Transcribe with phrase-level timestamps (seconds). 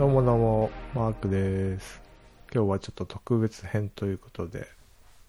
[0.00, 2.00] どうもどうも、マークです。
[2.54, 4.66] 今日はちょっと特別編ということで、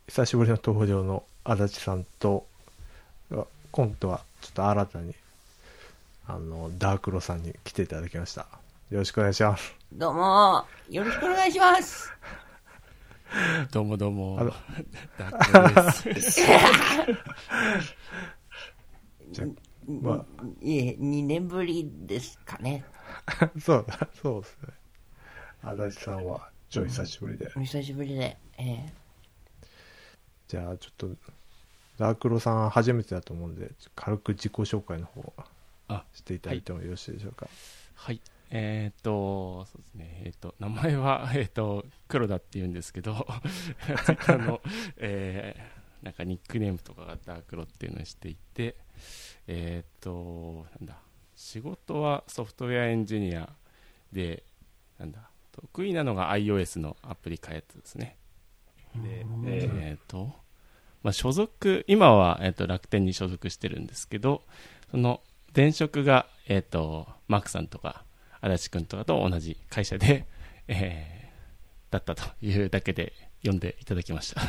[0.08, 2.48] 久しぶりの登場の足立さんと、
[3.34, 5.13] あ今度はちょっと新たに、
[6.25, 8.47] あの、ダークロさんに来ていただきました。
[8.89, 9.75] よろしくお願いします。
[9.91, 12.09] どうも、よろしくお願いします。
[13.71, 14.54] どうもどうもあの。
[15.20, 16.41] ダックです。
[19.32, 19.46] じゃ
[19.88, 20.26] まあ、
[20.62, 22.86] いえ、2年ぶりですかね。
[23.60, 24.74] そうだ、そうですね。
[25.64, 27.52] 足立さんは、ちょい久しぶりで。
[27.56, 28.38] お久しぶりで。
[28.57, 28.94] え
[30.48, 31.10] じゃあ、ちょっと、
[31.98, 35.34] ダークロさん初めてだと思うんで、軽く自己紹介の方
[35.88, 37.48] あ、していただいてもよろしいでしょうか。
[37.95, 38.22] はい。
[38.52, 40.22] えっ、と、そうですね。
[40.26, 43.26] えっ、と、名前は、 えっ、と、黒田って言うんですけど、
[44.06, 44.62] ツイッターの、
[44.98, 48.76] えーなんかニックネームとかがダークロっていうのをしていて、
[49.47, 50.98] えっ、と、なんだ、
[51.36, 53.50] 仕事はソフトウェアエンジニア
[54.12, 54.44] で、
[55.00, 55.20] なんだ、
[55.52, 58.17] 得意なのが iOS のアプリ開発ですね。
[58.95, 60.34] で、えっ、と、
[61.03, 64.44] まあ、所属、今は、えっと楽天に所属してるんですけど、
[64.92, 65.22] その
[65.56, 68.04] 前職が、えっとマークさんとか
[68.42, 70.26] 足立君とかと同じ会社で、
[70.67, 71.22] えー
[71.92, 74.42] だったというだけで読んでいただきました。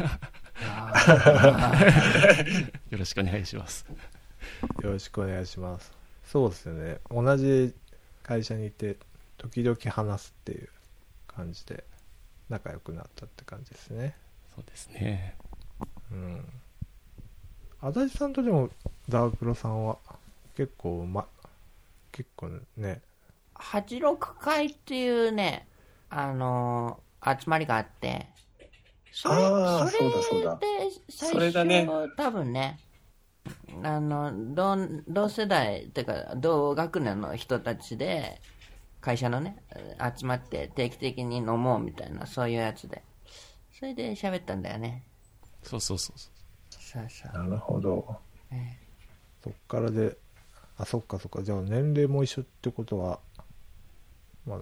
[2.88, 3.84] よろしくお願いします。
[4.82, 5.92] よろしくお願いします。
[6.24, 7.00] そうですよね。
[7.10, 7.74] 同じ
[8.22, 8.96] 会社にいて、
[9.38, 10.68] 時々話すっていう
[11.26, 11.84] 感じで、
[12.48, 14.14] 仲良くなったって感じですね。
[14.54, 15.36] そうですね。
[16.10, 16.44] うん。
[17.80, 18.70] 足立さんとでも、
[19.08, 19.98] ダークロさんは、
[20.56, 21.26] 結構、ま、
[22.12, 25.66] 結構ね、ー、86回っていうね、
[26.10, 28.26] あのー集まりがあって、
[29.12, 30.66] それ、それそうだそうだで
[31.08, 32.80] 最それだね初、多分ね、
[33.82, 34.76] あの、同、
[35.08, 38.40] 同世代、てか、同学年の人たちで、
[39.00, 39.56] 会社のね、
[40.16, 43.02] 集まって定期的に飲もうみたいな、そういうやつで。
[43.72, 45.02] それで喋ったんだよね。
[45.62, 46.42] そうそうそうそう。
[46.78, 47.48] そうそう。
[47.48, 48.16] なるほど。
[48.50, 48.76] え
[49.42, 50.16] そっからで、
[50.76, 51.42] あ、そっかそっか。
[51.42, 53.18] じゃあ年齢も一緒ってことは、
[54.46, 54.58] まあ、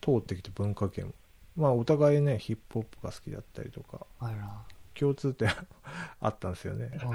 [0.00, 1.12] 通ってきて文化圏も。
[1.56, 4.62] まあお互いね、ヒップホップが好きだったりとか、あら。
[4.98, 5.48] 共通点
[6.20, 6.90] あったんですよね。
[7.00, 7.12] あ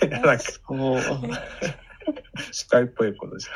[0.00, 0.08] ら。
[0.08, 0.44] いやなんか
[0.74, 1.00] もう、
[2.52, 3.48] 司会っぽいことじ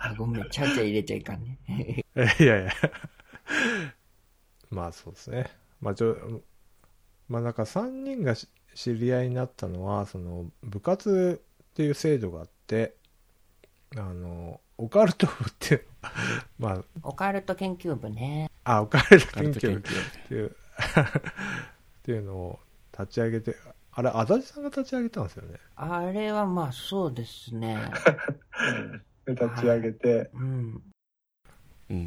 [0.00, 2.04] あごめん、ちゃちゃ入れちゃいかんね。
[2.38, 2.72] いやいや。
[4.70, 5.50] まあそうですね。
[5.80, 6.42] まあちょ、
[7.28, 12.96] まあなんか3人がし知り合いになったのは、その部活っていう制度があって、
[13.96, 15.86] あの、オカルト部っていう、
[16.58, 18.50] まあ、オカルト研究部ね。
[18.64, 19.82] あ、オカルトカルト研究っ
[20.28, 20.52] ていう、っ
[22.02, 22.58] ていうのを
[22.98, 23.56] 立ち上げて、
[23.92, 25.58] あれ、足立さんが立ち上げたんですよね。
[25.76, 27.78] あれはまあそうですね。
[29.26, 30.82] 立ち上げて、うん。
[31.90, 32.04] うん。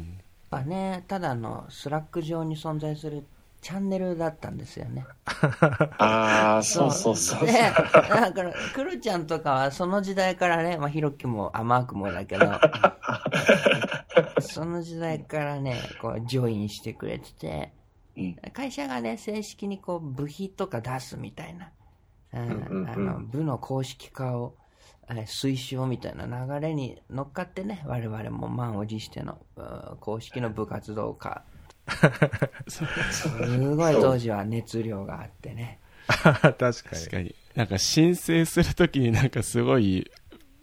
[0.50, 3.24] やっぱね、ただの Slack 上に存在する
[3.60, 5.04] チャンネルだったんですよね。
[5.98, 7.46] ああ、そうそうそう。
[7.46, 12.46] で、だから、クロちゃんとかはその時代からね、まあ、ヒロキも、あ、マークもだけど、
[14.40, 17.72] その時代からね、こう、 join してくれてて、
[18.16, 21.70] うん会社がね、正式にこう、部費とか出すみたいな、
[22.32, 24.54] うんあの、部の公式化を、
[25.08, 31.44] えー推奨みたいな流れに乗っかってね、我々も満を持しての、うん公式の部活動化。
[32.68, 33.28] す
[33.74, 35.80] ごい当時は熱量があってね。
[36.08, 36.74] 確かに。
[36.80, 37.34] 確かに。
[37.54, 40.10] なんか申請するときになんかすごい、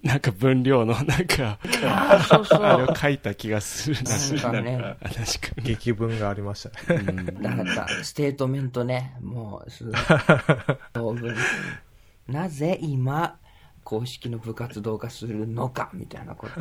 [0.02, 2.64] なんか分量のなんか、ああ、そうそう。
[2.64, 4.12] あれを書いた気がするな。
[4.12, 5.64] なんかね、確かに。
[5.64, 7.02] 劇文がありましたね。
[7.08, 9.84] うんだから、ステートメントね、もう、す
[10.94, 11.36] 道具に
[12.28, 13.38] なぜ今、
[13.84, 16.54] 公式の部活動化するのか、みたいなこと。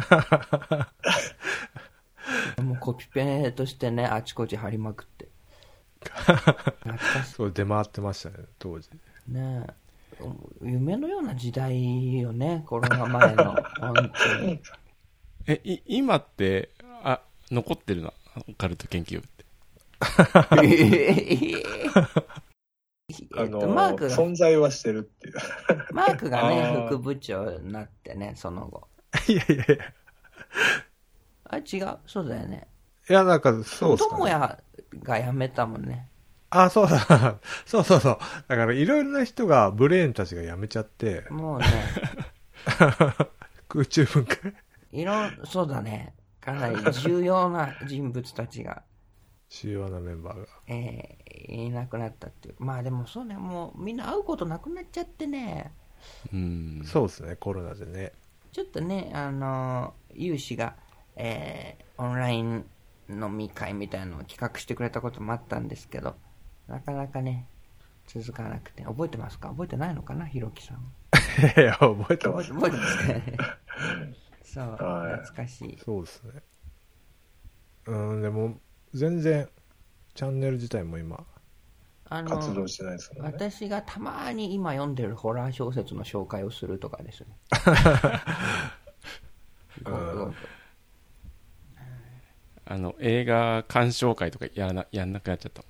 [2.63, 5.29] もうコピペとしてね、あちこち貼りまくって。
[7.25, 8.89] そう出回ってましたね、当時。
[9.29, 9.67] いね。
[10.63, 13.55] 夢のような時代よね、コロナ前の。
[13.81, 14.61] 本当に。
[15.47, 16.71] え、い今って、
[17.03, 17.21] あ、
[17.51, 18.13] 残ってるな、
[18.49, 19.45] オカルト研究部って。
[23.11, 25.35] えっと、あのマークが、存在はしてるっていう。
[25.93, 28.89] マークがね副部長になってね、その後。
[29.29, 29.95] いやいやいや。
[31.45, 31.99] あ、違う。
[32.07, 32.69] そうだよね。
[33.09, 34.25] いや、なんか、そうっすか、ね。
[34.25, 34.59] 友也
[35.03, 36.09] が辞めたもんね。
[36.51, 37.41] あ、そうだ。
[37.67, 38.19] そうそうそう。
[38.49, 41.67] だから、いろいろな人が、ブレーンたちが辞めちゃって、もうね、
[43.69, 44.55] 空中分解
[44.93, 46.15] いろん、そうだね。
[46.41, 48.83] かなり重要な人物たちが。
[49.49, 50.47] 主要なメンバーが。
[50.69, 51.25] えー
[51.67, 52.55] いなくなったっていう。
[52.59, 55.73] まあでもそうね、もうみんな会うことなくなっちゃってね、
[56.33, 56.83] うん。
[56.85, 58.13] そうですね、コロナでね。
[58.53, 60.77] ちょっとね、あの、有志が、
[61.17, 62.65] えーオンライン
[63.09, 66.17] 飲み会みたいなのを企画してくれたこともあったんですけど、
[66.67, 67.47] なかなかね、
[68.07, 68.83] 続かなくて。
[68.83, 69.49] 覚えてますか？
[69.51, 70.27] 覚えてないのかな？
[70.27, 71.61] ひろきさん。
[71.61, 72.53] いや、覚えてます。
[72.53, 73.23] 覚えてますかね
[74.43, 75.79] そう、はい懐かしい。
[75.85, 76.43] そうですね。
[77.87, 78.59] うん、でも、
[78.93, 79.49] 全然、
[80.15, 81.25] チャンネル自体も今、
[82.09, 83.33] あの活動してないですもんね。
[83.35, 87.29] 私がたまに今読んでるホラー小説の紹介をするとかですね。
[89.85, 90.35] ごくごく
[92.67, 95.63] あの、映画鑑賞会とかやらな、やんなくなっちゃった。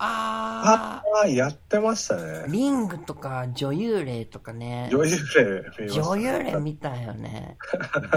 [0.00, 2.52] あああ、やってましたー、ね。
[2.52, 4.88] リングとか女優霊とかね。
[4.92, 5.16] 女優
[5.76, 7.56] 霊女優霊見たよね。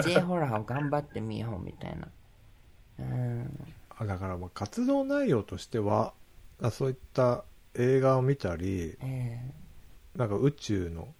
[0.03, 2.07] J ホラーを頑張ってみようみたいな。
[2.99, 3.67] うん。
[3.97, 6.13] あだからまあ活動内容としては、
[6.61, 9.39] あそういった映画を見たり、え
[10.15, 11.15] なんか宇宙の、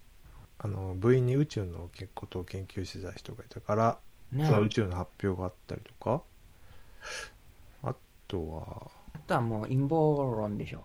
[0.58, 6.22] あの、部員に宇宙のことを研究してた人がいたから、ー、ねその宇宙の発表があったりとか、
[7.82, 7.94] あ
[8.28, 10.84] とは、あとはもう陰謀論でしょ。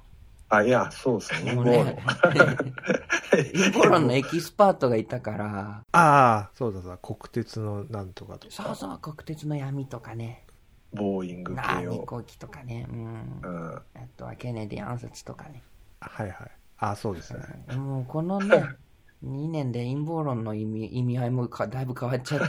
[0.50, 1.56] あ、いや、そうですね。
[1.56, 2.34] 陰謀ね論。
[3.54, 10.46] 陰謀論のエキスパートがいたから、ああ、そうだそうだ、国鉄のなんとかとか、そうそう、国鉄の闇とかね。
[10.94, 11.92] ボーイングな系を。
[11.94, 12.88] 飛行機とかね。
[12.90, 13.42] うん。
[13.44, 13.76] うん。
[13.76, 13.82] あ
[14.16, 15.62] とはケネディ暗殺とかね。
[16.00, 16.52] はいはい。
[16.80, 17.76] ああ、そうですね。
[17.76, 18.64] もうこのね、
[19.26, 22.46] 2年で陰謀論の意味意味合いもかだいぶ変わっちゃって、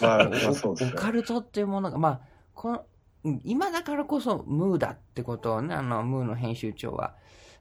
[0.00, 0.92] まあ、うオですね。
[0.96, 2.20] カルトっていうものが、まあ、
[2.54, 2.84] こ
[3.44, 7.14] 今だからこそムーだってことをね、あの、ムーの編集長は、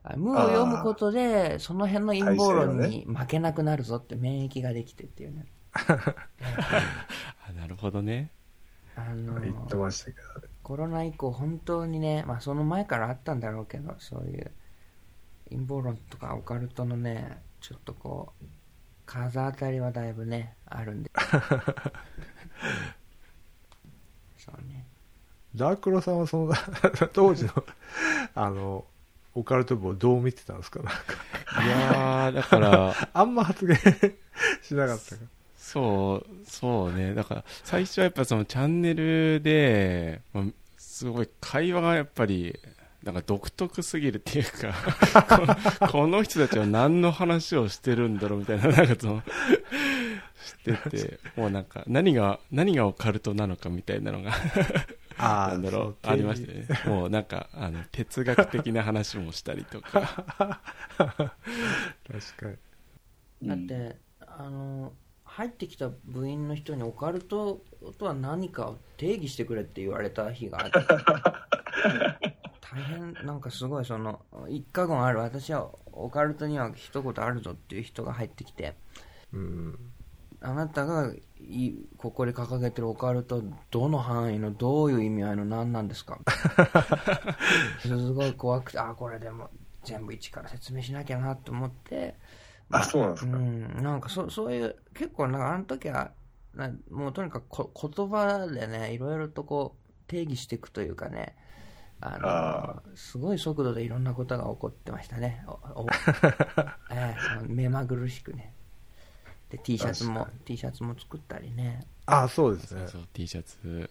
[0.03, 5.45] あムーを読むことで、その辺の陰謀論に負けなくなるぞって免疫ができてっていうね。
[5.73, 8.31] あ、なるほどね。
[8.95, 10.47] あの言ってましたけどね。
[10.63, 14.51] コロナ以降本当にね、まあその前からあったんだろうけど、そういう
[15.49, 18.45] 陰謀論とかオカルトのね、ちょっとこう、
[19.05, 21.11] 風当たりはだいぶね、あるんで。
[24.37, 24.85] そうね。
[25.55, 26.53] ダークロさんはその、
[27.13, 27.51] 当時の、
[28.35, 28.85] あの、
[29.35, 30.81] オカルト部をどう見てたんですか？
[30.81, 33.77] なんか、いやー、だから、あんま発言
[34.61, 35.21] しなかったか
[35.57, 37.13] そう、そうね。
[37.13, 40.45] だから、最初はやっぱそのチャンネルで、まあ
[40.77, 42.59] すごい会話がやっぱり、
[43.07, 45.47] なんか独特すぎるっていうか
[45.79, 49.23] こ、この人たちは何の話をしてるんだろうみたいな、なんかその、
[50.43, 54.33] してて、もうなんか、何が、何がオカルトなのかみたいなのが、
[55.17, 56.67] あなんだろう、ありましたね。
[56.85, 60.61] もうなんか、あの、哲学的な話もしたりとか。
[60.97, 62.49] 確か
[63.41, 63.47] に。
[63.47, 64.91] だって、あの、
[65.23, 67.61] 入ってきた部員の人にオカルト
[67.97, 70.77] とは何かを定義してくれって言われた日があって。
[72.77, 75.19] 大変、なんかすごいその、一過言ある。
[75.19, 78.75] 私はオカルトには一言あるぞっていう人が入ってきて、
[79.33, 79.79] うん。
[80.39, 83.41] あなたがいここで掲げてるオカルト
[83.71, 86.19] どの範囲のどういう意味合いの何なんですか？
[87.81, 89.49] すごい怖くてあこれでも
[89.83, 92.15] 全部一から説明しなきゃなと思って。
[92.69, 93.37] あ、そうなんですか？
[93.37, 93.83] うん。
[93.83, 96.11] なんかそそういう結構なんかあの時は
[96.53, 101.35] なもうとにかくこ言葉でねいろいろとこう定義していくというかね
[101.99, 105.51] あのあすごい速度でいろんなことが起こってましたねお
[105.81, 105.87] お
[106.93, 108.53] ええ目まぐるしくね
[109.49, 112.89] で T シャツも確 T シャツも作ったりねああ、そうですねそう。
[112.89, 113.89] そう、T シャツ。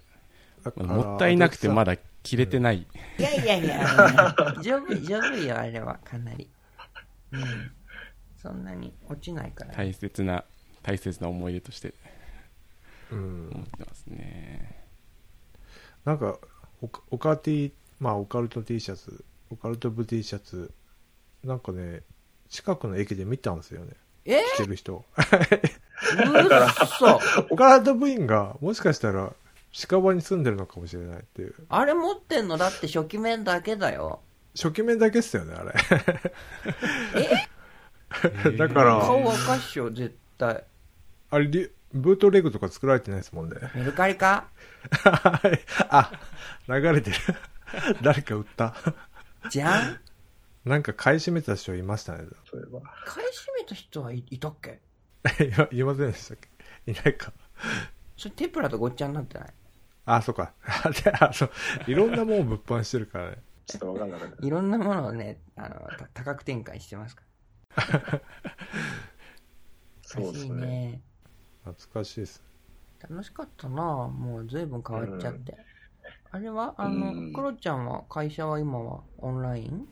[0.76, 2.86] もったいなくてまだ着れてない。
[3.18, 6.50] いやいやいや、 丈夫、丈夫よ、あれは、かなり。
[7.32, 7.70] うん。
[8.38, 9.74] そんなに落ちないから。
[9.74, 10.44] 大切な、
[10.82, 11.94] 大切な思い出として
[13.12, 13.62] うん思。
[13.62, 14.84] ってますね。
[16.04, 16.38] なんか、
[16.80, 20.70] オカオカ T、まあ、オカルト T シャツ、オカルト部 T シャツ、
[21.44, 22.02] なんかね、
[22.48, 23.92] 近くの駅で見たんですよね。
[24.24, 24.42] え？
[24.56, 25.04] 着てる人。
[25.16, 25.24] うっ
[26.98, 29.32] そオカルト部員が、もしかしたら、
[29.72, 31.54] 近場に住んでるのかもしれないっていう。
[31.68, 32.56] あれ持ってんの？
[32.56, 34.20] だって初期面だけだよ。
[34.54, 35.72] 初期面だけっすよね、あれ。
[38.56, 40.64] だか顔ら、赤っしょ、絶対。
[41.30, 43.56] あれ、リブートレグとか作られてないですもんね。
[43.74, 44.48] メルカリか？
[45.90, 46.10] あ、
[46.68, 47.16] 流れてる。
[48.02, 48.74] 誰か売った？
[49.50, 50.00] じゃん？
[50.64, 52.24] なんか買い占めた人いましたね。
[52.50, 52.80] そういえば。
[53.04, 54.80] 買い占めた人はいいたっけ？
[55.44, 56.38] いや、いませんでしたっ
[56.84, 56.90] け？
[56.90, 57.32] いないか。
[58.16, 59.54] それテプラとごっちゃになってない？
[60.06, 60.52] あ、そうか。
[61.04, 61.50] で あそう
[61.88, 63.42] いろんなもん物販してるからね。
[63.66, 64.46] ちょっとわかんなかった。
[64.46, 67.22] いろんなものをね、あの、た多角展開してますか
[67.76, 68.22] ら。
[70.02, 71.02] そうですしいね。
[71.64, 72.42] 懐かしいです。
[73.00, 75.56] 楽しかったなもう随分変わっちゃって。
[76.36, 76.74] あれは？
[76.76, 79.88] あの、うんクロちゃんは会社は今はオンライン？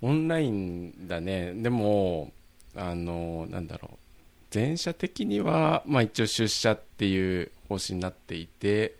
[0.00, 2.32] オンラインだねでも
[2.76, 3.96] あのなんだろう
[4.50, 8.94] 全社的には、まあ、一応出社っていう方針になっていて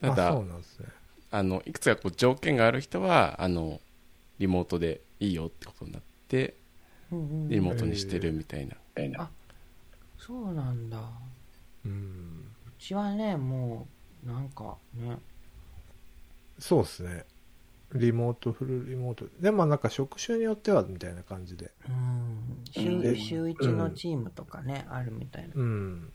[0.00, 0.86] たあだそうなんですね。
[1.30, 3.80] あのいくつかこう条件がある人はあの
[4.40, 6.54] リモートでいいよってことになって
[7.12, 9.30] うんうんリモートにしてるみたいな、みたいな。
[10.18, 10.98] そうなんだ。
[10.98, 12.44] ううん。
[12.78, 13.86] ちはね、も
[14.24, 15.16] う、なんかね、
[16.58, 17.24] そうですね。
[17.94, 19.26] リモート、フルリモート。
[19.40, 21.72] でもなんか職種によってはみたいな感じで。
[21.88, 25.54] うん、うん週週一のチームとかね、あるみたいな。
[25.54, 26.12] うん。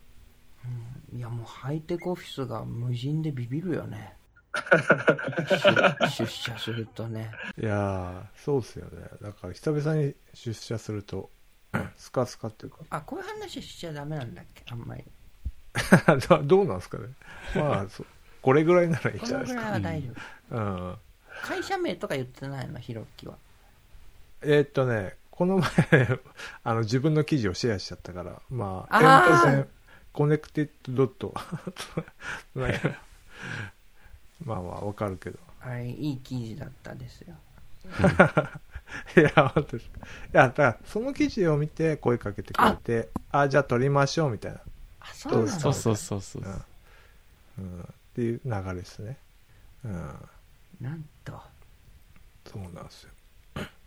[1.14, 4.16] いや、もうハイテクオフィスが無人でビビるよね。
[6.00, 7.32] 出出社するとね。
[7.60, 9.08] いやー、そうですよね。
[9.22, 11.32] だから久々に出社すると、
[11.98, 14.64] スカスカっていうか、あ、こういう話しちゃダメなんだっけ？
[14.70, 15.04] あんまり。
[16.30, 17.08] ど どうなんですかね。
[17.56, 18.06] まあ、そ
[18.44, 19.62] これぐらいならいいじゃないですか。
[19.62, 20.10] のぐらいは大丈
[20.52, 20.56] 夫。
[20.56, 20.98] うん。
[21.42, 23.36] 会社名とか言ってないの、ひろきは。
[24.42, 25.70] えーっとね、この前、
[26.64, 29.68] あの、自分の記事をシェアしちゃったから、まあ、あー点と線、
[30.12, 31.34] コネクテッドドット。
[32.56, 33.00] なんか
[34.46, 35.40] まあまあ、わかるけど。
[35.62, 37.36] あれ、いい記事だったですよ。
[39.18, 40.00] いや、本当ですか。
[40.00, 40.02] い
[40.34, 44.60] や、だから、その記事を見て声かけてくれて、あじゃあ撮りましょう、みたいな。
[45.00, 45.52] あ、そうなんだ。
[45.52, 46.44] そうそうそうそう
[47.58, 47.64] うん。
[47.66, 49.20] うん、っていう流れですね。
[49.84, 50.30] うん。
[50.80, 51.42] なんと。
[52.46, 53.14] そうなんですよ。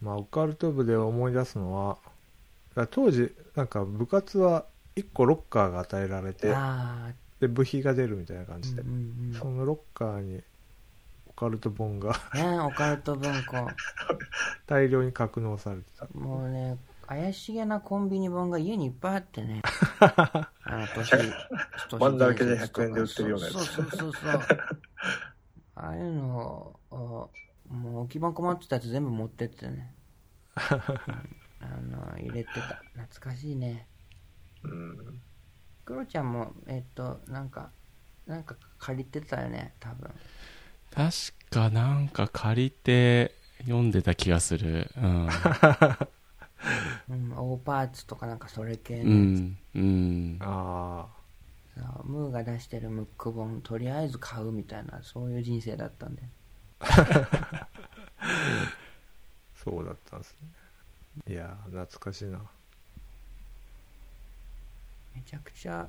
[0.00, 2.00] まあ、オカルト部で思い出すのは、
[2.90, 6.62] 当時、なんか部活は1個ロッカーが与えられて、
[7.08, 8.90] あで、部費が出るみたいな感あ、じで、うんう
[9.40, 10.42] んそのロッカーに
[11.26, 12.40] オカルト本がうん。
[12.40, 13.78] ねオカルト文庫。
[14.66, 16.08] 大量に格納されてた。
[16.12, 19.62] もうね、怪しげなコンビニ本が家にいっぱいあってね。
[19.98, 21.10] あの、年、
[21.88, 24.40] 年漫画だけで伝説とか100円で売ってるようなやつそうそうそうそう。
[25.76, 27.30] ああいうのを、
[27.68, 29.94] もう置き場困ってたやつ全部持ってってね。
[30.56, 30.82] うん
[31.60, 32.82] あの、入れてた。
[32.94, 33.86] 懐かしいね。
[34.62, 35.20] うん。
[35.84, 37.70] クロちゃんも、えっと、なんか、
[38.26, 40.10] なんか借りてたよね、多分。
[40.90, 41.12] 確
[41.50, 45.28] かなんか借りて読んでた気がするうん、
[47.08, 51.06] うん、オーパーツとかなんかそれ系うのやんうん、あ
[51.76, 56.22] つ、そうムーが出してるムック本、とりあえず買うみたいな、そういう人生だったんで。
[56.80, 57.68] あ、
[59.64, 60.36] そうだったんです
[61.26, 61.34] ね。
[61.34, 62.40] いやー、懐かしいな。
[65.14, 65.88] めちゃくちゃ、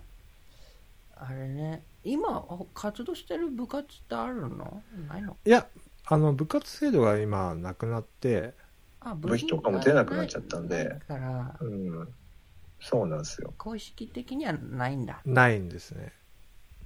[1.16, 4.82] あれね、今、あ活動してる部活ってあるの？
[5.08, 5.36] ないの？
[5.46, 5.68] いや、
[6.06, 8.69] あの、部活制度が今なくなって、あ、
[9.16, 12.08] 部費とかも出なくなっちゃったんでだから、うん。
[12.82, 13.54] そうなんですよ。
[13.58, 15.22] 公式的にはないんだ。
[15.26, 16.14] ないんですね。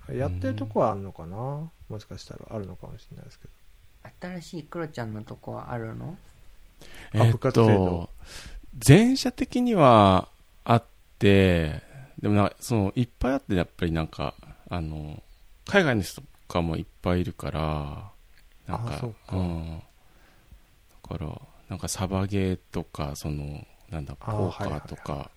[0.09, 1.69] やってるとこはあるのかな？
[1.89, 3.53] もしかしたらあるのかもしれないですけど。
[4.19, 6.17] 新しいクロちゃんのとこはあるの？
[7.13, 8.09] えっと
[8.77, 10.27] 全社的には
[10.65, 10.83] あっ
[11.19, 11.81] て
[12.19, 14.33] でもなんかそのいっぱいあってやっぱりなんか
[14.69, 15.21] あの
[15.65, 17.59] 海外の人とかもいっぱいいるから
[18.67, 19.81] なんかあそうかん、
[21.03, 21.39] だから
[21.73, 25.31] なんかサバゲーとかそのなんだあポーカーとか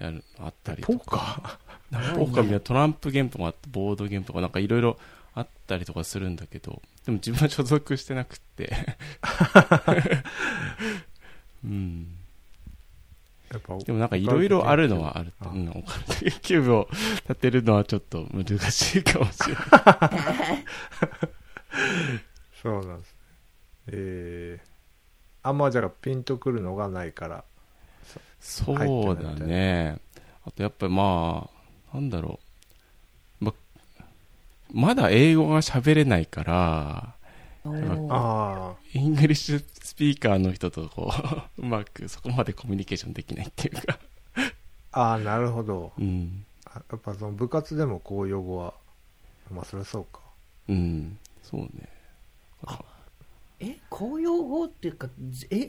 [0.00, 1.58] やるあったりポとか。
[1.90, 2.24] ポーカー？
[2.26, 4.96] みたいなトランプゲームとかボードゲームとかなんかいろいろ
[5.34, 8.72] あったりとかするんだけどでも自分は所属してなくって。
[11.62, 12.16] うん。
[13.84, 15.50] でもなんかいろいろあるのはあると。
[15.50, 16.88] あうん、オカルト研究部を
[17.28, 19.60] 立てるのはちょっと難しいかもしれない。
[22.62, 23.18] そうなんですね。
[23.88, 24.73] えー、
[25.44, 27.44] あんまじゃあピンとくるのがないから。
[28.40, 29.98] そうだね。
[30.44, 31.48] あとやっぱりま
[31.92, 32.40] あ、なんだろ
[33.40, 33.44] う。
[33.44, 33.54] ま、
[34.72, 37.14] まだ英語が喋れないから、
[37.64, 41.12] おーあ English speaker の人とこ
[41.58, 43.98] う、 うまくそこまでコミュニケーションできないっていうか。
[44.92, 45.92] あ、ああ、なるほど。
[45.98, 46.46] うん。
[46.66, 48.74] あやっぱその部活でもこう用語は、
[49.50, 50.20] まあそりゃそうか。
[50.68, 51.18] うん。
[51.42, 51.88] そうね。
[53.64, 55.08] え、公用語っていうか、
[55.50, 55.68] え、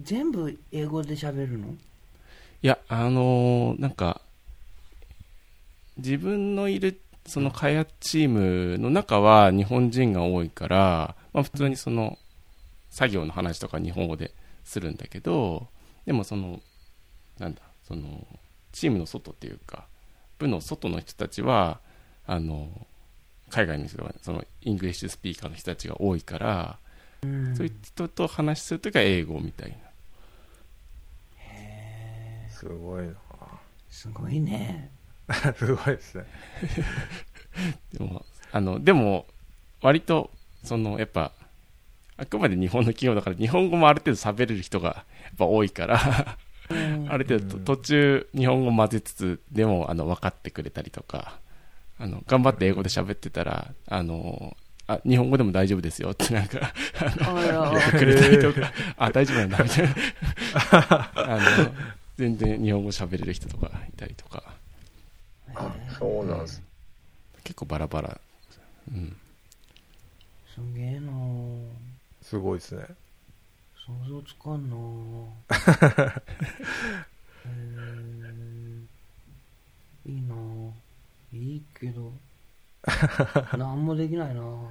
[0.00, 1.68] 全部英語で喋るの？
[1.68, 4.20] いや、あのーなんか、
[5.96, 12.18] 自分のいる、その開発チームの中は日本人が多いから、まあ普通にその、
[12.90, 14.32] 作業の話とか日本語で
[14.64, 15.66] するんだけど、
[16.06, 16.60] でもその、
[17.38, 18.26] なんだ、その、
[18.72, 19.86] チームの外っていうか、
[20.38, 21.80] 部の外の人たちは、
[22.26, 22.86] あの、
[23.50, 26.78] 海外の人が、その、 English speaker の人たちが多いから、
[27.20, 29.76] そういう人と話するときは英語みたいな。
[32.50, 33.14] すごいな。
[33.88, 34.90] すごいね。
[35.56, 36.24] すごいですね。
[37.92, 39.26] でも、あの、でも、
[39.80, 40.30] 割と、
[40.64, 41.32] その、やっぱ、
[42.16, 46.36] あくまで日本の企業だから、日本語もある程度喋れる人がやっぱ多いから、
[47.08, 51.38] ある程度と途中日本語混ぜつつ、でも、あの、分かってくれたりとか、
[51.98, 54.56] あの、頑張って英語で喋ってたら、あの、
[54.88, 59.94] あ、日本語でも大丈夫ですよってなんか、あの、あら言ってくれたりとか、あ、大丈夫なんだみたいな。
[61.14, 61.74] あの、
[62.16, 64.42] 全然日本語喋れる人とかいたりとか、
[65.54, 66.62] あ、そうなんです。
[67.44, 68.20] 結構バラバラ。
[68.90, 69.14] うん。
[70.54, 71.68] すげえなぁ
[72.22, 72.84] すごいですね。
[73.86, 76.20] 想像つかんなぁ
[77.46, 78.82] へー
[80.06, 80.72] いいなぁ
[81.32, 82.12] いいけど
[83.56, 84.68] 何もできないなぁ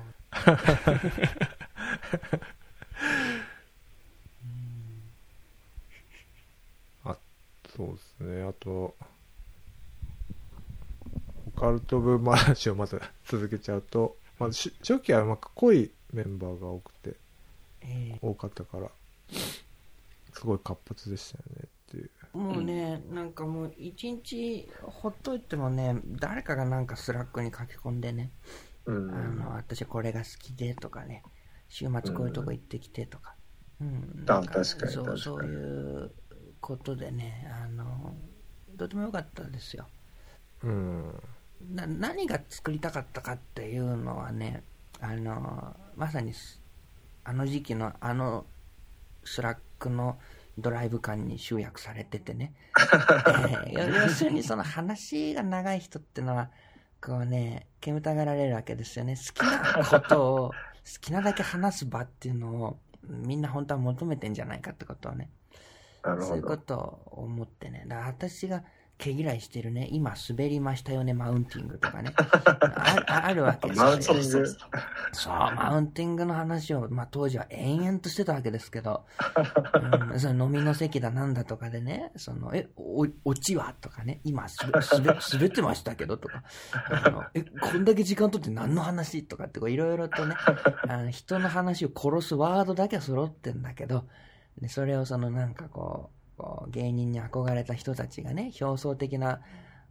[7.78, 8.42] そうですね。
[8.42, 8.96] あと、
[11.46, 17.16] オカルト部話をまず続けちゃうと、まずし初期はまあ濃いメンバーが多くて、
[17.82, 18.90] え多かったから、
[20.34, 22.10] すごい活発でしたよねっていう。
[22.38, 28.32] ーもうね、なんかもう一日ほっといてもね誰かがなんか Slack に書き込んでね
[28.86, 29.12] うん。
[29.14, 31.24] あの私これが好きでとかね
[31.70, 33.36] 週末こういうとこ行ってきてとか、
[33.82, 34.24] うん。
[34.28, 36.12] あなん確かに確かにそうそういう
[36.62, 38.14] ことでねあの
[38.78, 39.88] とても良かったですよ。
[40.64, 41.22] うん。
[41.74, 44.64] な何が作りたかったかっていうのはね
[45.02, 46.62] あのまさにす
[47.24, 48.46] あの時期のあの
[49.24, 50.18] Slack の
[50.58, 52.54] ドライブ感に集約されててね、
[53.68, 56.50] えー要要するにその話が長い人ってのは
[57.02, 60.50] こうね煙たがられるわけですよね好きなことを
[60.84, 65.30] 好きなだけ話す場っていうのをみんな本当は求めてんじゃないかってことをね。
[66.22, 67.84] そういうことを思ってね。
[67.88, 68.64] だから私が
[68.98, 72.12] 毛嫌いしてるね、今滑りましたよね、マウンティングとかね。
[72.18, 73.86] あああるわけですよ。
[73.86, 74.48] マウンティング？
[75.12, 79.06] そう、マウンティングの話を、まあ当時は延々としてたわけですけど、
[80.12, 83.76] うん、その飲みの席だなんだとかでね、その、え、お、落ちは？
[83.80, 86.18] とかね、今すべ、すべ、滑ってましたけど？
[86.18, 86.44] とか、
[86.90, 89.24] あのえ、こんだけ時間取って何の話？
[89.26, 90.36] とかっていろいろとね、
[90.88, 94.06] あの人の話を殺すワードだけは揃ってんだけど、
[94.60, 99.42] でそれをそのなんかこう、こう芸人に憧れた人たちがね、表層的な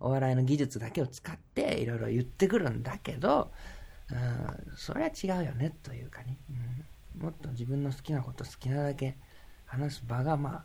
[0.00, 3.50] お笑いの技術だけを使っていろいろ言ってくるんだけど、
[4.10, 6.38] うん、それは違うよねというかね、
[7.18, 9.16] うん、もっと自分の好きなこと好きなだけ
[9.64, 10.64] 話す場がまあ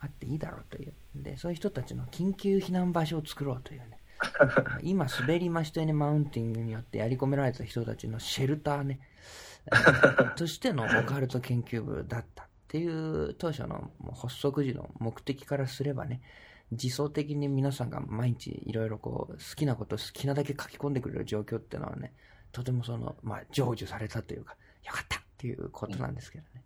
[0.00, 0.92] あっていいだろうという。
[1.14, 3.98] でそういう人たちの緊急避難場所を作ろうというね。
[4.82, 9.00] 今滑りましたよねマウンティングによってやり込められた人たちのシェルターね。
[10.36, 12.48] としてのオカルト研究部だった。
[12.74, 16.20] っていう当初の発足時の目的からすればね
[16.72, 22.12] 自走的に皆さんが毎日いろいろこう好きなこと好きなだけ書き込んでくれる状況っていうのはね
[22.50, 26.64] とてもその、まあ、成就されたというかよかったっていうことなんですけどね、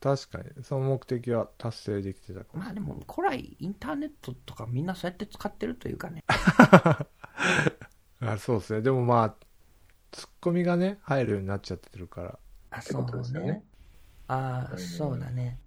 [0.00, 6.24] 確かに、その目的は達成できてたかもしまあでも古来インターネットとかみんなそうやって使ってるというかね。
[8.20, 8.82] あそうですね。
[8.82, 9.34] でもまあ、
[10.10, 12.38] ツッコミがね、入るようになっちゃってるから。
[12.70, 13.62] あてことですよね
[14.28, 15.58] ああうんそうだね。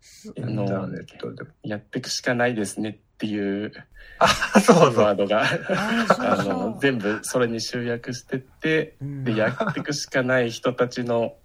[0.00, 1.44] そインターネットで。
[1.62, 3.72] やっていくしかないですねっていう
[4.18, 4.28] あ、
[4.60, 5.04] そうそう。
[5.04, 6.54] ワードが、ああそうあそう。
[6.72, 9.24] の、全部それに集約してって、うん。
[9.24, 11.36] で、やっていくしかない人たちの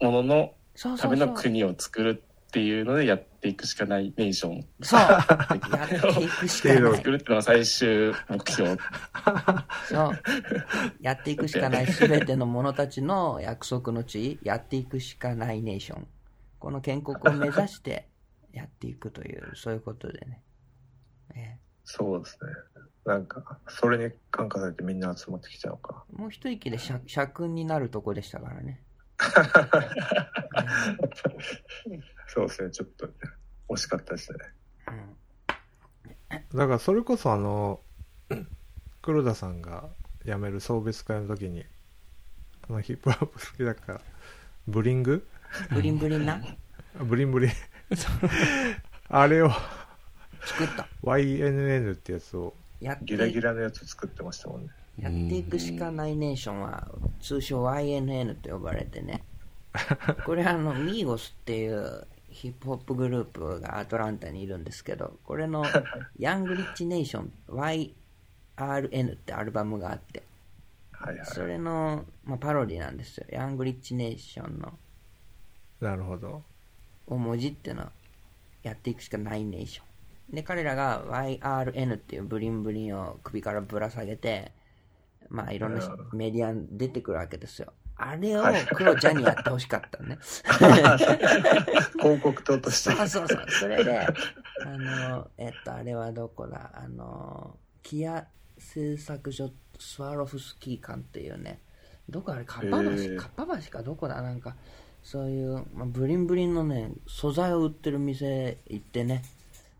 [0.00, 0.54] ものの
[0.96, 5.00] ための国を作るっていうのでやっていくしかないネーションそう
[5.72, 8.78] やっていくしかない作るっていうのが最終目標。
[9.88, 10.22] そう。
[11.00, 16.06] やっていくしかないすべての者たちの約束の地、やっていくしかないネーション。
[16.58, 18.06] この建国を目指して
[18.52, 20.42] やっていくという、そういうことでね。
[21.34, 22.50] えそうですね。
[23.06, 26.04] なんか、それに感化されてみんな集まってきちゃうのか。
[26.12, 28.82] えもう一息で社社訓になるとこでしたからね。
[32.28, 32.70] そうですね。
[32.70, 33.08] ちょっと
[33.68, 34.38] 惜しかったですね。
[34.88, 35.16] うん
[36.54, 37.80] だからそれこそあの、
[39.02, 39.90] 黒田さんが
[40.24, 41.64] 辞める送別会の時に、
[42.68, 44.00] あのヒップホップ好きだから、
[44.66, 45.26] ブリング？
[45.70, 46.40] ブリンブリンな？
[47.04, 47.50] ブリンブリン。
[49.08, 49.50] あれを
[50.44, 50.88] 作った。
[51.02, 52.54] YNN ってやつを、
[53.02, 54.68] ギラギラのやつ作ってましたもんね。
[54.98, 56.88] やっていくしかないネーションは
[57.20, 59.24] 通称 YNN と呼ばれてね
[60.26, 65.64] これあのミーゴスっていうヒップホップグループがアトランタにいるんですけどこれの
[66.18, 70.22] ヤングリッチネーション YRN ってアルバムがあって
[70.92, 71.26] はいはい。
[71.26, 74.72] それの、まあ、パロディなんですよヤングリッチネーションの
[75.80, 76.42] なるほど。
[77.08, 77.92] 大文字っていうのは
[78.62, 79.82] やっていくしかないネーショ
[80.32, 84.52] ンで彼らが YRN っていうブリンブリンを首からぶら下げて
[85.32, 86.18] まあいろんなうん。
[86.18, 87.72] メディアに出てくるわけですよ。
[87.96, 88.66] あれをはい。
[88.66, 90.18] クロちゃんにやってほしかったね。
[91.98, 92.90] 広告塔として。
[92.94, 93.46] そうそうそう。
[93.48, 94.10] それで、あ
[94.78, 96.70] の、えっと、あれはどこだ？
[96.74, 98.26] あの、キア
[98.58, 101.60] 製作所スワロフスキー館っていうね、
[102.08, 103.16] どこあれ、かっぱ橋、へー。
[103.16, 104.20] かっぱ橋かどこだ？
[104.20, 104.56] なんか、
[105.02, 109.22] そういう、まあ、ブリンブリンのね、素材を売ってる店行ってね、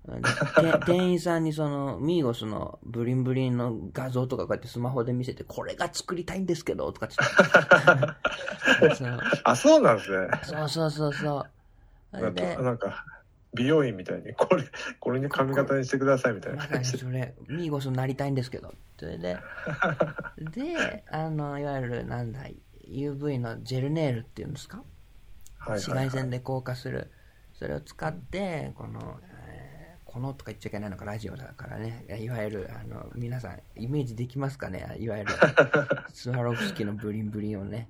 [0.85, 7.17] 店員さんにそのミーゴスのブリンブリンの画像とかこうやってスマホで見せてこれが作りたいんですけどとかって
[9.45, 10.29] あ、そうなんですね。
[10.43, 11.47] そうそうそうそ
[12.13, 13.05] うなんでか、なんか
[13.55, 14.65] 美容院みたいに、これ、
[14.99, 18.73] これに髪型にしてくださいみたいなまさにそれ、ミーゴスになりたいんですけど。
[18.99, 19.39] それで、
[20.39, 22.41] で、あの、いわゆる、なんだ、
[22.89, 24.83] UV のジェルネイルっていうんですか？
[25.59, 26.09] はい紫はいはい。
[26.09, 27.11] 外線で硬化する。
[27.55, 29.32] それを使って、この、えー
[30.13, 32.05] このとか言っちゃいけないのか、ラジオだからね。
[32.21, 34.97] いわゆる、あの、皆さん、イメージできますかね？
[35.01, 35.33] いわゆる、
[36.13, 37.89] スワロフスキーのブリンブリンをね、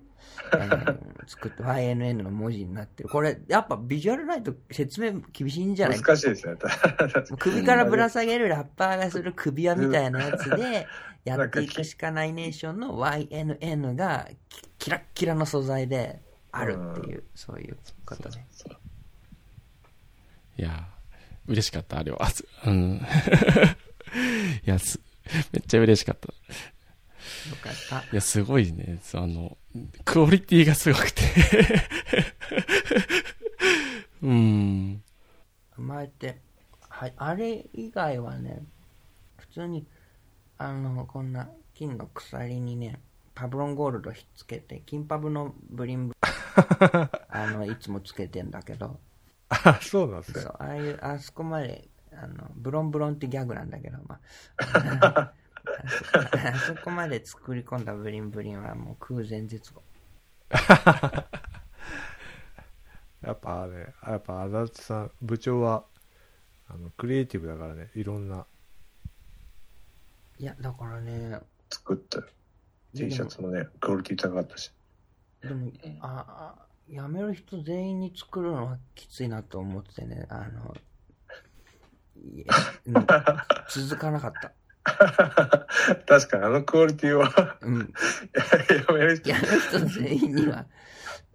[0.55, 3.09] えー作って YNN の文字になってる。
[3.09, 6.01] これ、やっぱビジュアルライト説明厳しいんじゃない？
[6.01, 6.55] 難しいですね。
[7.39, 10.87] 首からぶら下げるラッパーがする首輪みたいなやつで
[11.25, 16.21] やっていくしかないネーションの YNN がキキラッキラの素材で
[16.53, 18.47] あるっていう、そういうことね。
[18.53, 18.77] そう
[20.59, 20.87] いや、
[21.47, 22.29] 嬉しかった、あれは。
[22.31, 23.01] すうん。
[24.65, 25.01] いや、す、
[25.53, 26.29] めっちゃ嬉しかった。
[26.29, 26.35] よ
[27.63, 28.01] かった。
[28.01, 29.01] いや、すごいね。
[29.15, 29.57] あの、
[30.05, 31.23] クオリティがすごくて。
[34.23, 35.03] うん。
[35.77, 36.41] 前って、
[36.89, 38.63] はい、あれ以外はね、
[39.39, 39.87] 普通に、
[40.59, 43.01] あの、こんな金の鎖にね、
[43.35, 46.15] パブロンゴールドひっつけて、金パブのブリンブ
[47.29, 49.01] あの、いつもつけてんだけど、
[49.65, 50.49] あ、そうなんですねそ。
[50.49, 54.19] う、ああいう、あそこまで、あの、ブロンブロンってギャグなんだけど、ま
[54.57, 59.83] あ、 あそこまで作り込んだブリンブリンはもう空前絶後。
[63.23, 65.85] やっぱあれ、やっぱ足立さん、部長は、
[66.69, 68.47] あの、クリエイティブだからね、いろんな、
[70.39, 71.39] いや、だからね、
[71.71, 72.21] 作った
[72.97, 74.73] T シャツもね、クオリティ高かったし。
[75.41, 80.75] でも、あ、あ辞める人全員に作るのはきついなと思ってね、あの、
[82.23, 82.45] いん
[83.71, 84.53] 続かなかった。
[86.07, 87.79] 確かにあのクオリティはうん。
[87.79, 90.67] やめる人辞める人全員には、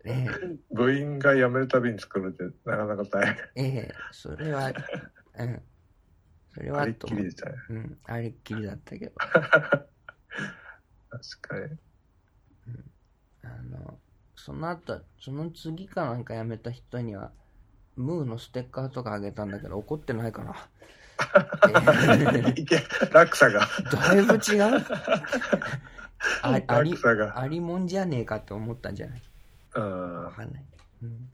[0.03, 0.27] え
[0.71, 3.35] 部員が辞めるたびに作るってなかなか大変。
[3.55, 4.71] えええそれは、
[5.39, 5.61] うん。
[6.53, 7.55] それありっきりでしたね。
[7.69, 9.13] うん、ありっきりだったけど。
[9.25, 9.87] 確
[11.41, 11.79] かに。
[13.43, 13.99] あの、
[14.47, 17.31] その後、その次かなんか辞めた人には、
[17.97, 20.55] ムーのステッカーとかあげたんだけど、怒ってないかな。
[22.33, 22.77] え いけ、
[23.11, 23.67] 落差が。
[23.91, 24.85] だいぶ違う
[26.43, 26.95] ああり。
[27.35, 29.21] ありもんじゃねえかって思ったんじゃない？
[29.75, 30.23] うん。
[30.23, 30.63] わかんない。
[31.03, 31.29] うん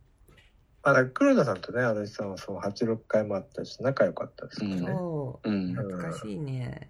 [0.85, 4.87] まあ、黒田さんとね、足立さんはその86回もあったし、仲良かったですけどね。
[4.87, 5.75] そう、うん。
[5.75, 6.89] 懐かしいね。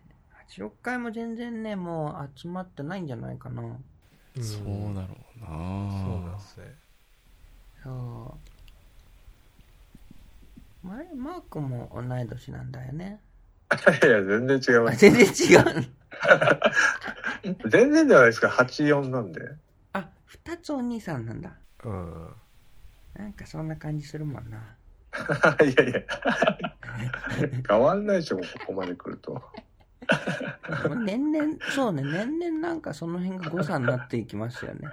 [0.49, 3.77] 8、6回も全然ね、もう集まってないんじゃないかな。
[4.35, 4.63] うんそう
[4.95, 6.75] だろうなそうなんですね。
[7.83, 8.37] そ
[10.83, 10.87] う。
[10.87, 13.19] マリマークも同い年なんだよね。
[14.03, 14.97] いや、全然違いあます。
[14.99, 15.87] 全然違う。
[17.69, 19.41] 全然ではないですか、84なんで。
[19.93, 21.55] あ、二つお兄さんなんだ。
[21.83, 22.35] うん。
[23.15, 24.75] なんかそんな感じするもんな。
[25.63, 26.01] いやいや。
[27.67, 29.41] 変わんないでしょ、ここまで来ると。
[31.05, 34.89] 年々、そうね、年々なんかその辺が誤差になっていきますよね。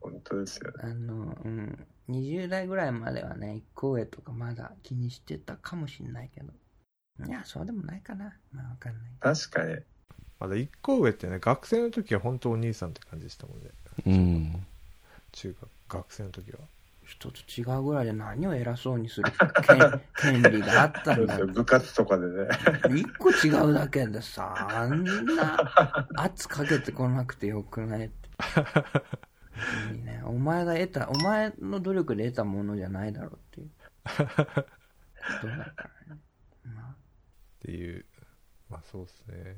[0.00, 0.78] 本当ですよね。
[0.82, 1.86] あの、うん。
[2.08, 6.52] 20代ぐらいまではね、一個上とかまだ気にしてたかもしんないけど。
[7.26, 8.36] いや、そうでもないかな。
[8.52, 9.02] まあわかんない。
[9.20, 9.76] 確かに。
[10.38, 13.70] まだ一個上ってね、学生の時は本当お兄さんって感じでしたもんね。
[14.06, 14.66] うん。
[15.32, 16.58] 中学、学生の時は。
[17.04, 19.30] 人と違うぐらいで何を偉そうにする
[19.66, 22.48] 権権利があったんだ部活とかでね。
[22.96, 28.28] 一個違うだけでさ、あんな圧かけてこなくてよくないって。
[29.94, 33.70] いいね、お前が得た、お前の努力で得たものじゃないだろうっていう。
[34.04, 34.12] こ
[35.40, 36.20] とだからね。
[36.64, 36.96] まあ、っ
[37.60, 38.04] ていう、
[38.68, 39.56] まあそうですね。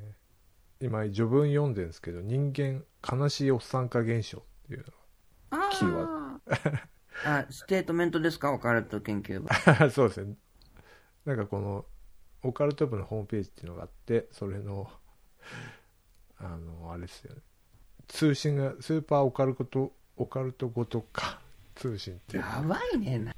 [0.81, 4.85] 今、序文読んでるんですけど、人間悲しいおっさん化現象っていう
[5.51, 6.41] あキーワ
[7.25, 8.53] あ、ステートメントですか？
[8.53, 9.49] オカルト研究部。
[9.85, 10.35] の そうですね。
[11.25, 11.85] なんかこの、
[12.43, 14.91] オカルト部のホームページっていうのがあって、それの、
[16.39, 17.41] あの、あれですよね。
[18.09, 21.41] 通信が、スーパーオカルト、オカルトごとか、
[21.75, 23.19] 通信ってやばいね。
[23.19, 23.35] な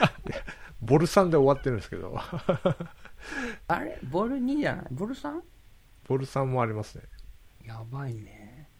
[0.80, 2.14] ボルさんで終わってるんですけど、
[3.68, 3.98] あれ？
[4.04, 4.86] ボル2じゃない？
[4.92, 5.40] ボル 3?
[6.06, 7.04] ボルさんもありますね。
[7.64, 8.70] やばいね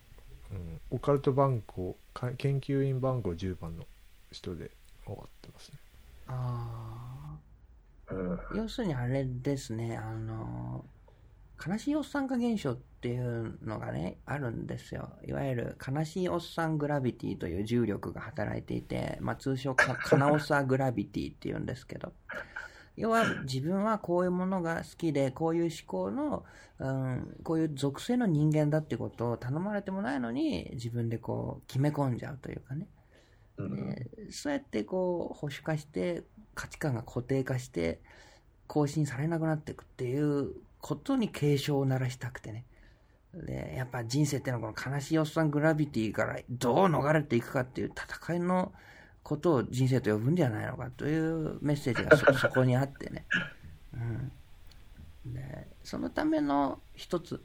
[0.51, 3.85] うん、オカルト番号か研究員番号10番の
[4.31, 4.71] 人で
[5.05, 5.79] 終わってますね。
[6.29, 7.38] あ
[8.11, 8.33] うん。
[8.35, 10.85] あ要するにあれですねあの
[11.67, 15.11] 悲しいおっさん化現象っていうのがねあるんですよ。
[15.27, 22.12] いわゆる悲しいおっさんグラビティという重力が働いていて、まあ、通称か カナオサグラビティっていうんですけど。
[22.97, 26.45] 要は自分はこういうものが好きでこういう思考の、
[26.81, 32.88] うん、こういう属性の人間だってことを頼まれてもないのに自分でこう決め込んじゃうというかね
[33.59, 33.94] うん。
[33.94, 36.23] でそうやってこう保守化して
[36.55, 38.01] 価値観が固定化して
[38.66, 42.64] 更新されなくなっていくっていうことに警鐘を鳴らしたくてね。
[43.35, 48.73] でやっぱ人生ってのはこの悲しいおっさんグラビティからどう逃れていくかっていう戦いの
[49.23, 53.27] ことを人生と呼ぶんじゃないのかというメッセージがそそこにあってね、
[53.92, 53.97] う
[55.29, 57.42] ん、でそのための一つ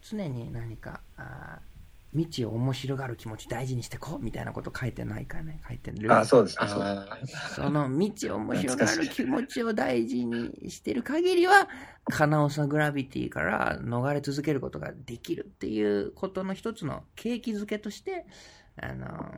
[0.00, 1.58] 常に何かあ
[2.16, 6.66] 未知を面白がる気持ち大事にしてこうみたいなこと書いてないかね書いてるあ、そうですね。
[6.66, 7.18] そうあ
[7.54, 11.68] その未知を面白がる気持ちを大事にしてる限りは、
[12.06, 18.24] カナオサグラビティから逃れ続けることができるっていうことの一つの契機づけとして、
[18.80, 19.30] あのー、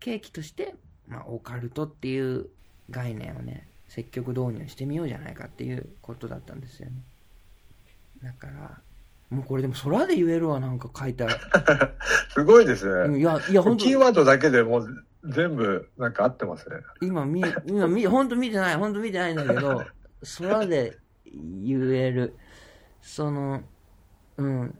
[0.00, 0.74] 契機として、
[1.06, 2.48] まあ、オカルトっていう
[2.90, 7.02] 概念をね、積極導入してみようじゃないかっていうことだったんですよね。
[8.22, 8.80] だから、
[9.30, 11.36] もうこれでも空で言えるわ、なんか書いてある。
[12.34, 12.92] すごいですね。
[12.92, 16.76] うんいや、いや、本当キーワードだけでもう全部なんか合ってますね。
[17.00, 19.84] 今見、今見、本当見てない、本当見てないんだけど、
[20.38, 22.36] 空で言える、
[23.00, 23.62] その、
[24.36, 24.78] うん、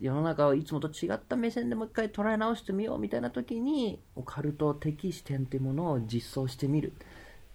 [0.00, 6.92] 世の中をいつもと違った目線でもう一回捉え直してみようみたいな時に、オカルト的視点っていうものを実装してみる。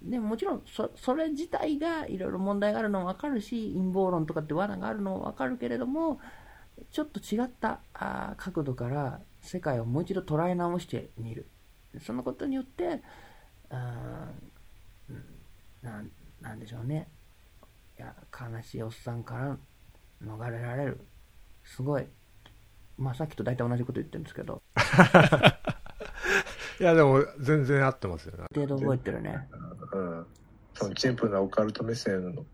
[0.01, 6.19] でももちろんそ、それ自体がいろいろ問題があるのもわかるし、陰謀論とかって罠があるのもわかるけれども、
[6.91, 11.47] ちょっと違ったあ角度から世界をもう一度捉え直してみる。
[12.01, 13.01] そのことによって、
[13.69, 15.23] あーん
[15.81, 16.03] な
[16.41, 17.07] なんでしょうね。
[17.97, 19.57] いや悲しいおっさんから
[20.23, 21.01] 逃れられる。
[21.63, 22.05] すごい。
[22.97, 24.61] まあさっきと大体同じこと言ってるんですけど。
[26.79, 28.45] いやでも全然合ってますよね。
[28.53, 29.47] 程度覚えてるね。
[29.91, 30.25] うん。
[30.73, 32.45] そのシンプルなオカルト目線の。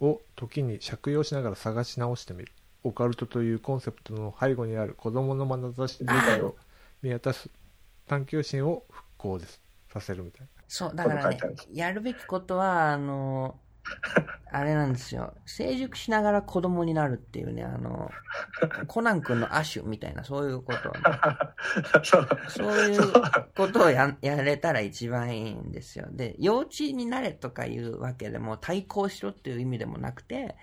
[0.00, 2.52] を時に借用しながら探し直してみる。
[2.84, 6.56] オカルトというコンセプトの背後にある子供の眼差しで世界を
[7.02, 7.50] 見渡す
[8.06, 9.60] 探求心を復興です
[9.92, 10.48] させるみたいな。
[10.68, 11.38] そうだからね
[11.72, 13.58] やるべきことはあの
[14.52, 18.10] あれなんですよ成熟しながら子供になるっていうねあの
[18.86, 21.00] コナン君の亜種みたいなそういうことをね
[22.02, 22.28] そう。
[22.48, 23.12] そういう
[23.56, 26.06] ことをややれたら一番いいんですよ。
[26.10, 30.56] で、幼稚になれとかいうわけでも、対抗しろっていう意味でもなくて、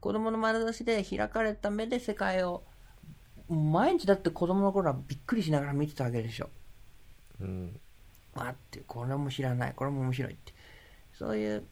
[0.00, 2.64] 子供の眼差しで開かれた目で世界を、
[3.48, 6.50] 毎日だって子供の頃はびっくりしながら見てたわけでしょ。
[7.40, 7.80] うん
[8.34, 10.52] あって、これも知らない、これも面白いって。
[11.12, 11.64] そういう、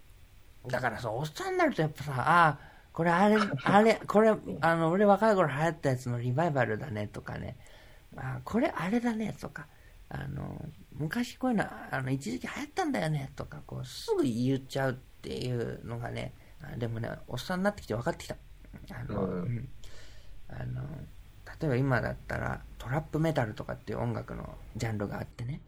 [0.69, 2.59] だからそう、おっさんになるとやっぱさ、ああ、
[2.93, 7.57] これあれ、 あれ、これ、あの、俺若い頃流行ったやつのリバイバルだねとかね、
[8.17, 9.67] あこれあれだねとか、
[10.09, 18.37] あの、昔こういうの、あの、一時期流行ったんだよねとか、こう、すぐ言っちゃうっていうのがね、あでもね、おっさんになってきて分かってきた。
[18.93, 19.31] あの、うん。
[19.31, 19.69] うん。
[20.49, 20.83] あの、
[21.61, 25.61] 例えば今だったら、トラップメタルとかっていう音楽のジャンルがあってね、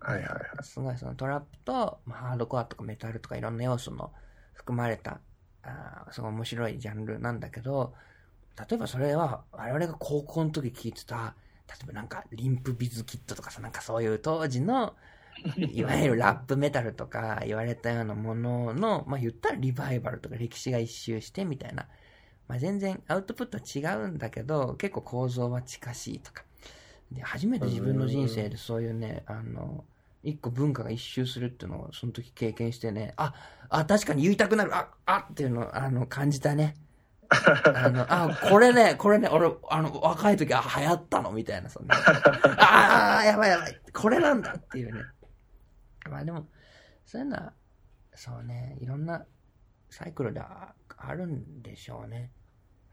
[0.00, 0.40] はいはいはい。
[0.62, 4.12] すごいそのトラップと、まあ、ハードコアとかメタルとかいろんな要素の
[4.54, 5.20] 含まれた、
[5.62, 7.94] あーすごい面白いジャンルなんだけど、
[8.56, 11.34] 例えばそれは我々が高校の時聞いてた、
[11.68, 14.94] 例えばなんかリンプビズキットとかさ、なんかそういう当時の、
[15.58, 21.88] いわゆるラップメタルとか言われたようなものの、まあ言ったらリバイバルとか歴史が一周してみたいな、
[22.48, 26.44] まあ全然アウトプットは違うんだけど、結構構造は近しいとか。
[27.12, 29.84] で、初めて自分の人生でそういうね、あの、
[30.24, 33.34] 一個文化が一周するっていうのをその時経験してね、あ、
[33.68, 36.74] あ、確かに言いたくなる、あ、あっていうのを、あの、感じたね。
[37.30, 41.94] あの、あ、これね、これね、俺、あの、若い時、あ、流行ったのみたいな、そんな。
[41.96, 45.02] あ あ、やばいやばい、これなんだっていうね。
[46.08, 46.48] まあでも、
[47.04, 47.52] そういうのは、
[48.14, 49.26] そうね、いろんな
[49.90, 52.30] サイクルでああるんでしょうね。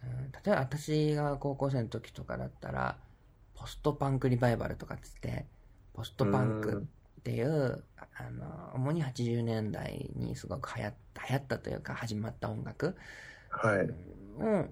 [0.03, 2.97] うん、例えば私が高校生の時とかだったら、
[3.53, 5.45] ポストパンクリバイバルとかっつって、
[5.93, 6.87] ポストパンク
[7.21, 7.83] っていう、
[8.17, 12.95] あの、主に80年代にすごく流行った、流行ったというか始まった音楽
[13.49, 13.93] はい。
[14.37, 14.65] を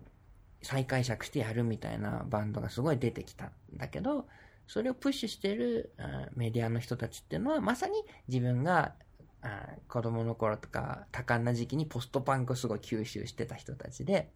[0.61, 4.27] 再解釈してやるみたいなバンドがすごい出てきたんだけど、
[4.67, 7.93] それをプッシュしてるあメディアの人たちっていうのは、まさに
[8.27, 8.95] 自分が
[9.41, 14.31] あ子供の頃とか多感な時期にポストパンクをすごい吸収してた人たちで、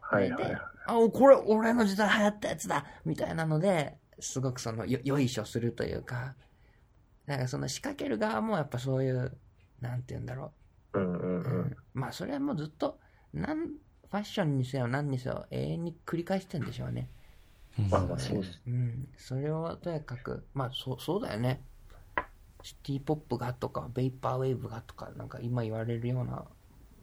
[0.00, 0.78] はいはいはい。
[0.86, 6.34] あ、これ俺の時代流行ったやつだみたいなので、すごくその、よ、よいしょするというか、
[7.28, 9.38] なんかその仕掛ける側もやっぱそういう、
[9.80, 10.54] なんて言うんだろ
[10.94, 11.50] うんうんう。
[11.50, 11.76] うん。
[11.92, 12.98] まあそれはもうずっと、
[13.34, 17.10] なん、ファッションにせよ何にせよ永遠に繰り返してんでしょうね。
[17.78, 18.62] うんまあまあそうです。
[18.66, 19.08] うん。
[19.16, 21.66] それをとにかく、まあそう、そうだよね。
[22.62, 26.44] シティポップがとか、ベイパーウェーブがとか、なんか今言われるような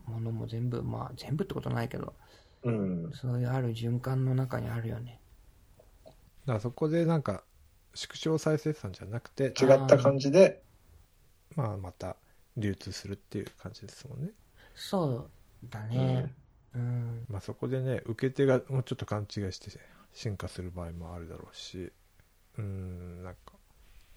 [0.05, 2.17] ものも全部、まあ全部ってことないけど、
[2.63, 3.11] うん。
[3.13, 5.21] そういうある循環の中にあるよね。
[6.45, 7.44] だからそこでなんか
[7.95, 10.61] 縮小再生産じゃなくて違った感じで、
[11.55, 12.17] まあまた
[12.57, 14.31] 流通するっていう感じですもんね、
[14.75, 15.29] そう
[15.69, 16.33] だね。
[16.75, 17.25] うん。
[17.29, 19.71] まあ、そこでね受け手がもうちょっと勘違いして
[20.13, 21.91] 進化する場合もあるだろうし
[22.57, 23.53] うんなんか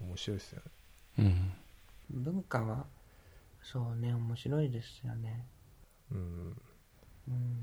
[0.01, 0.71] 面白いですよね
[1.19, 1.53] うん
[2.11, 2.87] 文化は、
[3.63, 5.45] そうね、面白いですよね。
[6.11, 6.57] うん
[7.29, 7.63] うん。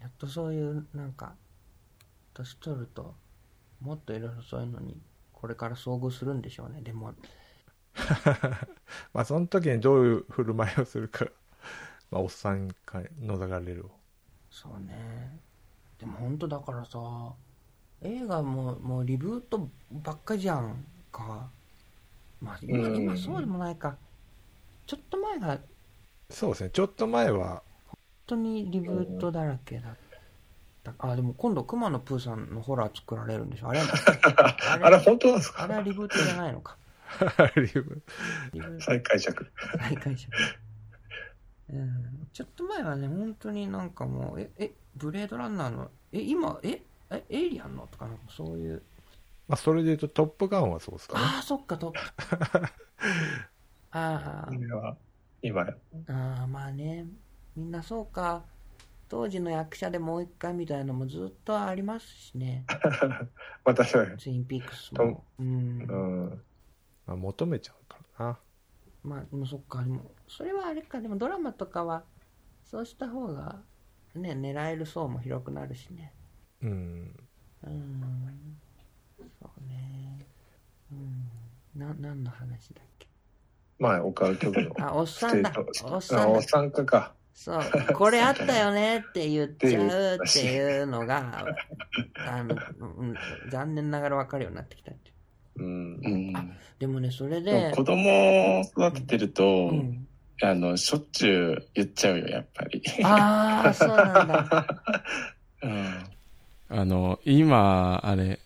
[0.00, 1.34] やっとそういう、なんか、
[2.34, 3.14] 年取ると、
[3.80, 5.00] もっといろいろそういうのに、
[5.44, 6.80] これから遭遇するんでしょうね。
[6.80, 7.12] でも、
[9.12, 11.26] まあその時にどういう振る舞いをするか
[12.10, 13.90] まあおっさんかのざがれるを
[14.50, 15.38] そうね。
[15.98, 16.98] でも本当だからさ、
[18.00, 21.50] 映画ももうリブートばっかじゃんか。
[22.40, 23.98] まあ今,、うん今そうでもないか。
[24.86, 25.60] ちょっと前が本
[26.30, 27.62] そうですねちょっと前は
[28.26, 29.96] 当にリブートだらけだっ
[30.84, 30.94] た。
[30.98, 33.68] あ、でも今度熊野プーさんのホラー作られるんでしょ？
[33.70, 33.84] あれあ
[34.86, 35.64] あれ本当なんですか？
[35.64, 36.76] あれはリブートじゃないのか。
[37.56, 37.66] リ
[38.60, 39.46] ブ再解釈。
[39.78, 40.32] 再解釈。
[41.70, 48.82] うん、ちょっと前はね、本当になんかもう、え、え、ブレードランナーの、え、今、え、え、エイリアンのとかなんかそういう、
[49.48, 51.92] まあそれで言うと「トップガン」はそうですかねああ、そっか、と。
[53.92, 54.96] あこれは、
[55.42, 55.66] 今、あ、
[56.08, 57.06] ああ、まあね、
[57.56, 58.44] みんなそうか。
[59.08, 62.64] 当時の役者でもう一回みたいなのもずっとありますしね。
[63.64, 65.24] またそうツインピークスも。
[65.38, 65.50] うんう。
[65.82, 66.44] ん。
[67.06, 68.38] まあ、求めちゃうからな
[69.02, 72.04] まあ、でもそっか、でも、それはあれか、でもドラマとかは、
[72.64, 73.62] そうした方が、
[74.14, 76.12] ね、狙える層も広くなるしね。
[76.62, 78.60] うんうん。
[79.40, 80.18] そうね。
[80.90, 81.80] うん。
[81.80, 83.08] な、何の話だっけ？
[83.78, 84.74] 前、岡尾局の。
[84.80, 85.52] あ、おっさんだ。
[85.84, 86.42] おっさあ、んだおっ。
[86.42, 87.14] さんかか。
[87.34, 87.62] そう。
[87.94, 91.44] これあったよねって言っちゃうっていうのが、
[92.26, 93.14] あの、うん、
[93.50, 95.12] 残念ながら分かるようになってきたってい
[95.56, 95.62] う。
[95.64, 96.00] うん。
[96.02, 96.56] うん。
[96.78, 100.06] でもね、それで子供を育ててると、うん。
[100.42, 102.82] あの、しょっちゅう言っちゃうよ、やっぱり。
[103.04, 104.82] ああ、そうなんだ。
[105.62, 106.04] うん。
[106.68, 108.38] あの、今、あれ、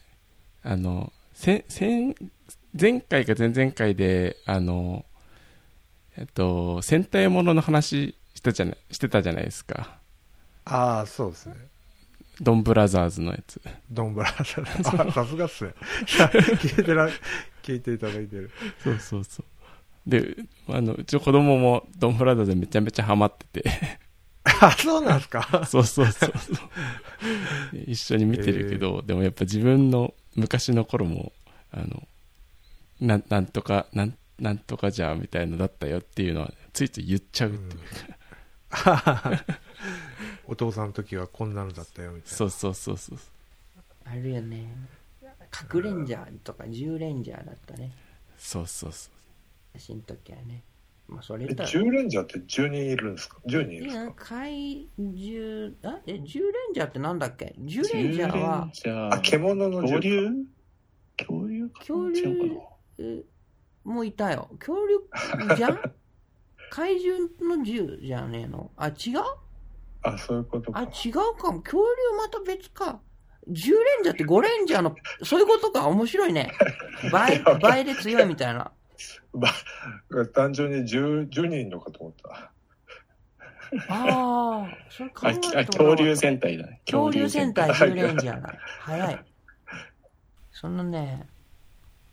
[0.62, 2.14] あの、せ、先、
[2.78, 5.04] 前回か前々回で、あの、
[6.16, 9.98] えっと、戦隊ものの話したじゃない、してたじゃないですか。
[10.64, 11.56] ああそうですね。
[12.40, 13.60] ドンブラザーズのやつ。
[13.90, 15.10] ドンブラザーズ。
[15.10, 15.74] あさすがっすね。
[16.06, 17.10] 聞いてら
[17.64, 18.50] 聞いていただいてる。
[18.84, 20.08] そうそうそう。
[20.08, 20.36] で、
[20.68, 23.70] あの、うちの子供もドンブラザーズめちゃめちゃハマってて、
[24.44, 25.66] あそうなんですか？
[25.66, 26.68] そうそうそうそう。
[27.86, 31.32] 一緒に見てるけど、でもやっぱ自分の昔の頃も、
[31.72, 32.06] あの、
[33.00, 38.17] なん、なんとか、なん、なんとかじゃ、みたいのだったよっていうのは、ついつい言っちゃうっていうか、
[40.46, 43.18] お父さんの時はこんなのだったよみたいなそうそうそうそう。
[44.04, 44.74] あるよね。
[45.50, 47.92] 核レンジャーとか10レンジャーだったね。
[48.36, 49.10] そうそうそ
[49.74, 49.78] う。
[49.78, 50.62] 私の時はね。
[51.08, 51.68] まあ、それえ、言ったら。
[51.70, 54.12] 10レンジャーって10人いるんですか ?10 人いるんですか？
[54.16, 56.24] 怪獣、あえ、10レン
[56.74, 59.84] ジャーってなんだっけ ?10 レンジャーは、じゃあ、あ、獣の10。
[59.84, 60.46] 恐竜？
[61.16, 62.20] 恐竜か恐竜？
[62.20, 62.62] 違うか
[62.98, 63.22] え
[63.84, 64.48] もういたよ。
[64.58, 65.80] 恐竜じゃん？
[66.70, 68.70] 怪獣の銃じゃねえの？
[68.76, 69.22] あ、違う？
[70.02, 70.92] あ、そういうことあ、か。
[71.04, 71.60] 違うかも。
[71.62, 73.00] 恐竜また別か。
[73.48, 75.86] 10レンジャーって5レンジャーの、そういうことか。
[75.88, 76.52] 面白いね。
[77.10, 78.70] 倍、倍で強いみたいな。
[79.32, 79.48] ま
[80.20, 82.52] あ、単純に 10, 10人のかと思った。
[83.88, 86.80] ああ、それ考あえたあ恐竜戦隊だね。
[86.86, 88.54] 恐竜戦隊恐10レンジャーだ。
[88.80, 89.24] 早い。
[90.50, 91.28] そのね、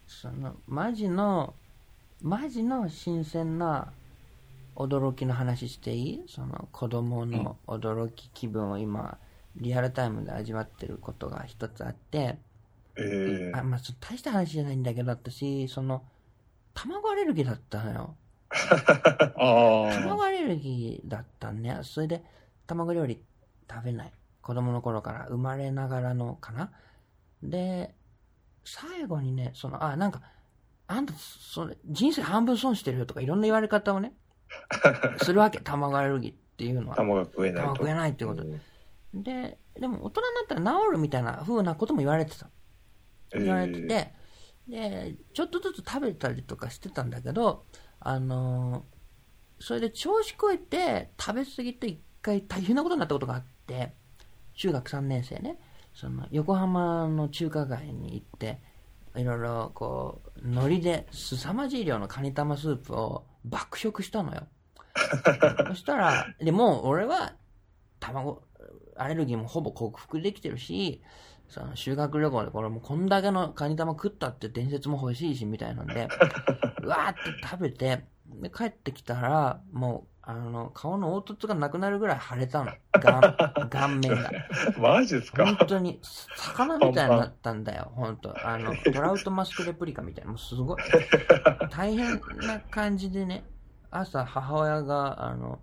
[0.05, 1.53] その、マジの、
[2.21, 3.91] マジの新鮮な
[4.75, 6.23] 驚きの話していい？
[6.27, 9.17] その子供の驚き気分を今、
[9.55, 12.37] リアルタイムで味わってることが一つあって、
[12.97, 16.03] ええあ、まあ、そ大した話じゃないんだけど、私、その、
[16.73, 18.15] 卵アレルギーだったのよ。
[19.37, 21.79] 卵アレルギーだったんね。
[21.83, 22.23] それで、
[22.67, 23.21] 卵料理
[23.69, 24.13] 食べない。
[24.41, 26.71] 子供の頃から生まれながらのかな。
[27.43, 27.95] で、
[28.63, 30.21] 最後にね、その、あ、なんか、
[30.87, 34.13] あんた、それ、人生半分損してるよとかいろんな言われ方をね、
[35.21, 35.59] するわけ。
[35.59, 36.95] 卵アレルギーっていうのは。
[36.95, 37.67] 卵が食えないと。
[37.67, 38.61] 卵食えないってことうん
[39.23, 42.49] で、でも大人になったら治るみたいな風なことも言われてた。
[43.31, 44.13] 言われてて、
[44.67, 47.65] で、ちょっとずつ食べたりとかしてたんだけど、
[47.99, 48.95] あのー
[49.59, 53.93] それで調子こいて食べ過ぎて一回大変なことになったことがあって、
[54.53, 55.59] 中学3年生ね、
[55.93, 58.61] その横浜の中華街に行って、
[59.15, 64.47] いろいろこう、海苔で凄まじい量のカニ玉スープを爆食したのよ。
[65.67, 67.33] そしたら、でも俺は
[67.99, 68.43] 卵、
[68.95, 71.01] アレルギーもほぼ克服できてるし、
[71.47, 76.07] その修学旅行でこれもこんだけのカニ玉食ったって伝説も欲しいしみたいなんで、
[76.83, 78.05] うわーって食べて、
[78.41, 82.71] で帰ってきたら、もう、あの、顔の凹凸がなくなるぐらい腫れたの。
[82.99, 83.21] 顔、
[83.69, 84.31] 顔面が。
[84.77, 85.45] マジですか？
[85.45, 85.99] 本当に、
[86.35, 90.77] 魚みたいになったんだよ、本当あの、トラウトマスクレプリカみたいな、もうすごい、
[91.69, 93.45] 大変な感じでね、
[93.91, 95.59] 朝母親が、あの、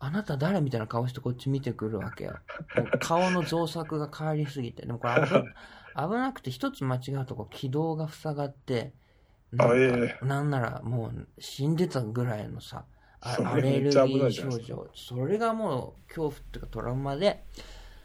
[0.00, 2.34] あなた誰みたいな顔してこっち見てくるわけよ。
[3.00, 4.84] 顔の造作が変わりすぎて。
[4.84, 5.30] でもこれ危
[5.96, 8.92] 危なくて一つ間違うとこ軌道が塞がって、
[9.52, 12.84] なんなんならもう死んでたぐらいのさ、
[13.24, 14.88] アレルギー症状。
[14.94, 17.44] それがもう恐怖っていうかトラウマで、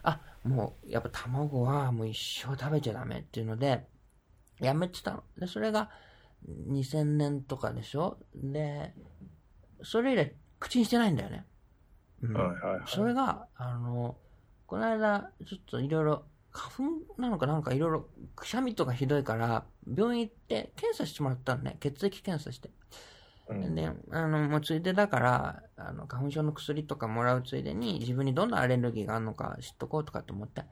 [0.04, 3.86] あ、もうやっぱ卵はもう一生食べちゃダメっていうので、
[4.60, 5.24] やめてたの。
[5.38, 5.90] で、それが
[6.48, 8.94] 2000年とかでしょで、
[9.84, 11.46] それ以来口にしてないんだよね。
[12.22, 12.82] うんはいはいはい。
[12.86, 14.18] それが、あの、
[14.68, 21.78] この間、ちょっといろいろ、花粉なのかなんかいろいろ、くしゃみとかひどいから、病院行って検査してもらったのね。
[21.80, 22.70] 血液検査して。
[23.50, 30.64] うんで、あの、もうついでだから、あの、花粉症の薬とかもらうついでに、自分にどんなアレルギーがあるのか知っとこうとかって思って。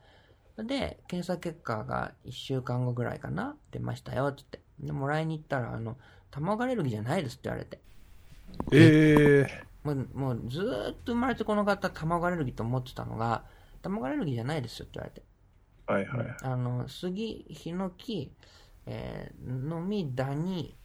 [0.58, 4.62] で、検査結果が1週間後ぐらいかな出ましたよ、って言って。
[4.80, 5.98] で、もらいに行ったら、あの、
[6.30, 7.80] 卵アレルギーじゃないですって言われて。
[8.72, 13.44] ええもう、もうずーっと生まれてこの方、卵アレルギーと思ってたのが、
[13.82, 15.26] 卵アレルギーじゃないですよって言われて。
[15.88, 16.38] はいはい。
[16.44, 18.32] あの、杉、ヒノキ、
[18.86, 20.76] えー、のみ、ダニ、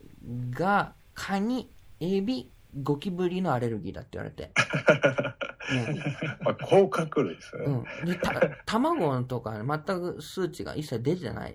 [0.51, 1.71] が、カニ、
[2.03, 2.51] エビ、
[2.83, 4.51] ゴキブリのアレルギーだって言われて。
[6.43, 7.65] まあ、甲殻類ですね。
[7.67, 7.75] うん。
[7.75, 8.07] うん。
[8.07, 11.53] で、た、卵とか、全く数値が一切出てない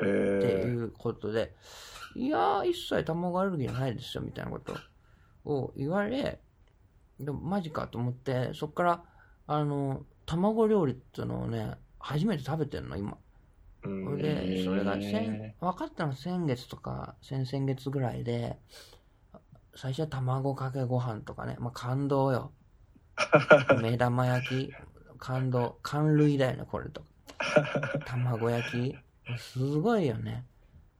[0.00, 1.54] えってえいうことで、
[2.14, 4.74] いやー、一切卵アレルギーじゃないですよ、みたいなこと
[5.44, 6.40] を言われ、
[7.18, 9.04] でもマジかと思って、そっから、
[9.46, 13.18] あの、卵料理っていうのをね、初めて食べてんの、今。
[14.18, 18.58] で、それがへ先、分かったのは先月とか、先々月ぐらいで、
[19.76, 22.52] 最初は卵かけご飯とかね、まあ感動よ。
[23.80, 24.72] 目玉焼き、
[25.18, 27.06] 感動、感類だよね、これとか。
[28.06, 28.96] 卵焼き、
[29.38, 30.46] すごいよね。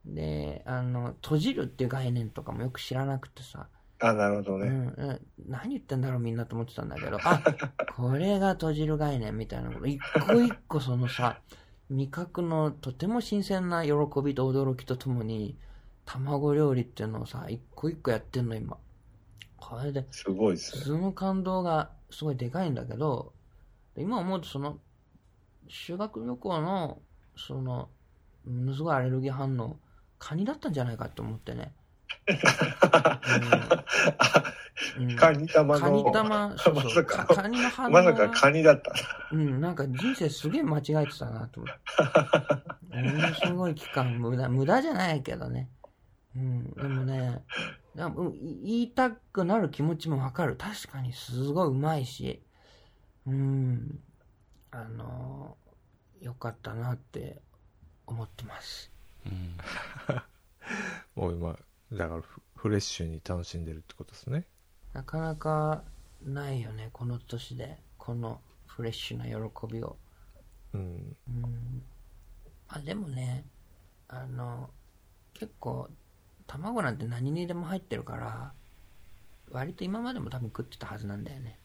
[0.04, 3.68] で、あの、閉じるっていう概念とかもよく知らなくてさ、
[4.00, 4.66] あ、なるほどね。
[4.66, 7.40] うんうん、何言ってんだろうみんなと思ってたんだけど、あ、
[7.96, 11.40] これが閉じる概念みたいなこと、一個一個そのさ、
[11.90, 15.56] 味覚のとても新鮮な喜びと驚きとともに、
[16.06, 18.76] 卵料理っていうのをさ、一個一個やってんの今。
[19.56, 20.84] これで、すごいですね。
[20.84, 23.32] その感動がすごいでかいんだけど、
[23.96, 24.78] 今思うとその、
[25.68, 27.00] 修学旅行の、
[27.36, 27.88] その、
[28.46, 29.78] ものすごいアレルギー反応、
[30.18, 31.72] カニだったんじゃないかと思ってね。
[34.96, 35.80] うんうんカニ玉の。
[35.80, 38.92] カニ玉、そうそう、まカカニの反応まさがかカニだった。
[39.32, 41.76] うん、なんか人生すげえ間違えてたなと思っ
[42.90, 42.96] て。
[43.12, 45.68] ものすごい期間無駄、無駄じゃないけどね。
[46.36, 47.42] うん、でもね、
[47.94, 50.56] 言いたくなる気持ちもわかる。
[50.56, 52.42] 確かにすごいうまいし、
[53.26, 54.00] うん、
[54.70, 55.56] あの
[56.20, 57.40] よかったなって
[58.06, 58.90] 思ってます。
[59.26, 59.56] うん
[61.14, 61.58] もう今、
[61.92, 64.46] だからフフレッシュに楽しんでるってことですね。
[64.92, 65.84] なかなか
[66.22, 69.96] ないよね、この年で、このフレッシュな喜びを。
[70.72, 71.16] うん。
[71.28, 71.82] うん
[72.68, 73.44] あでもね
[74.08, 74.70] あの
[75.32, 75.88] 結構
[76.46, 78.52] 卵なんて何にでも入ってるから
[79.50, 81.58] 割と今までも多分食ってたはずなんだよね、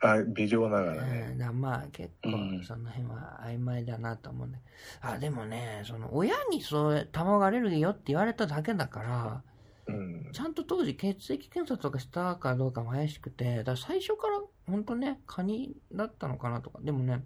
[0.00, 1.34] あ、微量ながうん、らね。
[1.38, 4.64] だからまあ結構うんその辺は曖昧だなと思うんだけ
[5.06, 9.42] どあでもねその親にそう卵アレルギーよって言われただけだから
[9.86, 10.32] うん。
[10.32, 16.80] ちゃんと当時血液検査とかしたかどうかも怪しくて、だ最初から本当ね、カニだったのかなとか。
[16.82, 17.24] でもね、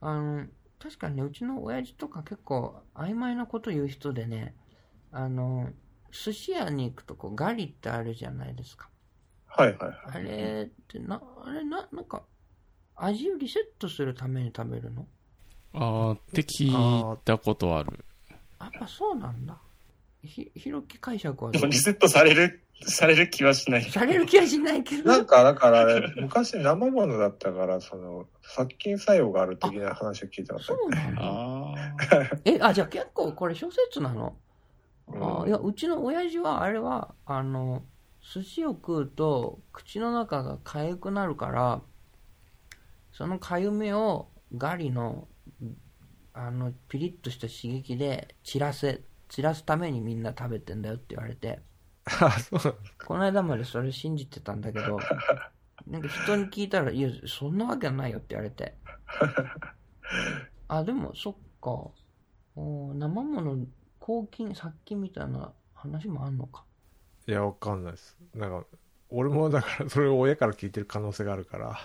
[0.00, 0.46] あの、
[0.78, 4.54] 確かにね、うちの親父とか結構曖昧なこと言う人でね、
[5.12, 5.70] あの、
[6.24, 8.88] 寿司屋に行くとこうガリってあるじゃないですか。
[9.46, 9.96] はいはいはい。
[10.12, 12.22] あれってな、あれな、なんか、
[12.96, 15.06] 味をリセットするために食べるの？
[15.74, 18.04] あーって聞いたことある。
[18.60, 19.58] やっぱそうなんだ。
[20.22, 21.60] ひ、ひろき解釈はどう？
[21.60, 23.84] でもリセットされるされる気はしない。
[23.84, 25.10] される気はしないけど。
[25.10, 25.86] なんか、だから、
[26.16, 31.74] 昔生ものだったから、その、殺菌作用がある的な話を聞いたかったそうなの？
[31.74, 31.92] あ
[32.44, 34.45] え、あ、じゃあ結構これ諸説なの、うん
[35.08, 37.82] あいや、うちの親父は、あれは、あの、
[38.20, 41.82] 寿司を食うと、口の中が痒くなるから、
[43.12, 45.28] その痒みをガリの、
[46.34, 51.60] あの、ピリッとした刺激で散らせ、散らすためにみんな食べてんだよって言われて、
[52.04, 54.98] あ、そうこの間までそれ信じてたんだけど、
[55.86, 58.76] なんか人に聞いたら、いや、そんなわけはないよって言われて。
[60.68, 61.90] あ、でも、そっか。
[62.56, 63.66] お生もの、
[64.06, 66.62] 抗菌、殺菌みたいな話もあんのか？
[67.26, 68.16] いや、わかんないです。
[68.36, 68.64] なんか、
[69.10, 71.76] 俺もだから、それを親から聞いてる可能性があるから、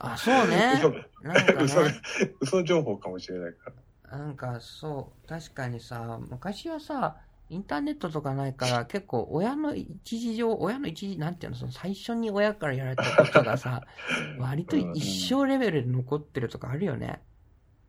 [0.00, 0.82] あ、そうね。
[1.22, 1.92] なんか嘘ね。
[2.40, 3.70] 嘘情報かもしれないか
[4.10, 4.18] ら。
[4.18, 7.18] なんかそう、確かにさ、昔はさ、
[7.48, 13.84] インターネットとかないから、結構親の一時上、親の一時、なんていうの、その最初に親からやられたことがさ、
[14.40, 17.22] 割と一生レベルで残ってるとかあるよね。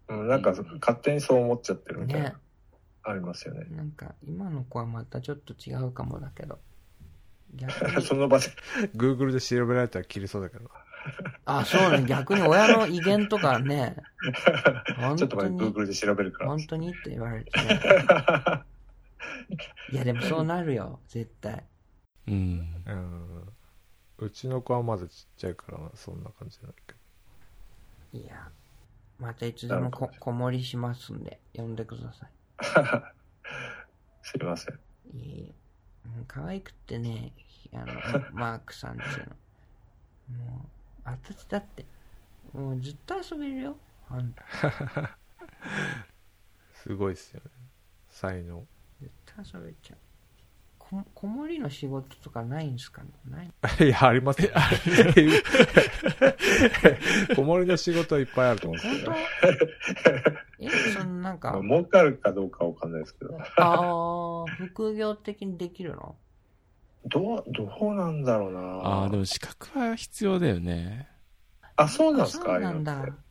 [0.09, 2.35] うん、なんか、勝手にそう思っちゃってるみたいな、ね。
[3.03, 3.65] ありますよね。
[3.69, 6.59] なんか、今の子はまたちょっと違うかもだけど。
[7.55, 8.45] 逆に、その場で、
[8.95, 10.69] Google で調べられたら切れそうだけど。
[11.45, 13.95] あ、そうね、逆に親の威厳とかね、
[14.97, 16.49] 本 ちょっと待って、Google で調べるから。
[16.49, 17.81] 本当にって言われてね。
[19.91, 21.63] いや、でもそうなるよ、絶対。
[22.27, 22.83] うん。
[22.85, 23.53] うん。
[24.19, 28.19] うちの子はまだちっちゃいからな、そんな感じなんだけど。
[28.19, 28.51] いや、
[29.19, 32.27] またいつでもこ子守りしますんで、呼んでくださ
[34.21, 34.79] すいません。
[35.17, 35.49] い。
[35.49, 35.53] い
[36.27, 37.33] 可愛くってね、
[37.73, 37.85] あの、
[38.33, 39.29] マークさんっていう
[40.37, 40.45] の。
[40.45, 40.69] もう、
[41.05, 41.85] 私だって、
[42.53, 43.77] もうずっと遊べるよ。
[46.73, 47.51] すごいっすよね。
[48.07, 48.65] 才能。
[48.99, 49.99] 絶対遊べちゃう。
[50.89, 53.09] こ、子守りの仕事とかないんすかね？
[53.29, 53.47] ない
[53.87, 54.49] いや、ありますよ。
[57.35, 59.21] 子守の仕事はいっぱいあると思うんです本け
[60.59, 60.65] 当？
[60.65, 63.37] え、そのなんかど。、儲かるかどうかわかんないですけど。
[63.57, 66.15] あー、副業的にできるの？
[67.05, 71.07] どう、どうなんだろうなああ、でも資格は必要だよね。
[71.77, 72.45] あ、そうなんあ、ですか？
[72.45, 73.23] そうなんだああいうのって。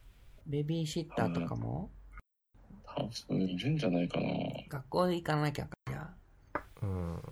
[0.47, 1.91] ベビーシッターとかも？
[2.87, 4.27] あ、多分いるんじゃないかな。
[4.71, 5.69] 学校行かなきゃ
[6.83, 7.23] うん。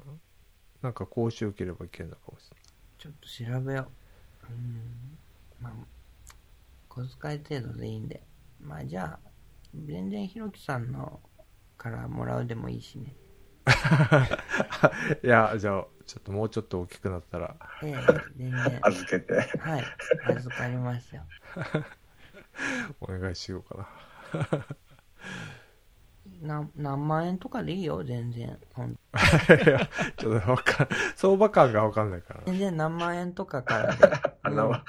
[0.83, 2.51] なんか講習受ければいけるのかもし
[2.99, 3.91] ちょっと調べよ
[4.49, 4.53] う。
[4.53, 5.19] うん。
[5.61, 5.73] まあ、
[6.89, 8.23] 小遣い程度でいいんで。
[8.61, 9.31] まあじゃあ、
[9.75, 11.21] 全然ひろきさんの
[11.79, 13.17] からもらうでもいいしね。
[13.67, 13.73] れ
[14.19, 14.31] ない。
[15.23, 18.83] いや、じゃあ、ちょっともうちょっと大きくなったら、ええ、全然。
[18.83, 19.97] 預けて、はい。
[20.23, 21.23] 預かりますよ。
[23.01, 23.89] お願いしようか
[24.39, 24.67] な
[26.43, 28.59] 何万円とかでいいよ、全然。
[30.19, 32.41] ちょっとわかん、相場感がわかんないから。
[32.47, 34.09] 全然何万円とかからで。
[34.43, 34.85] あの、もわ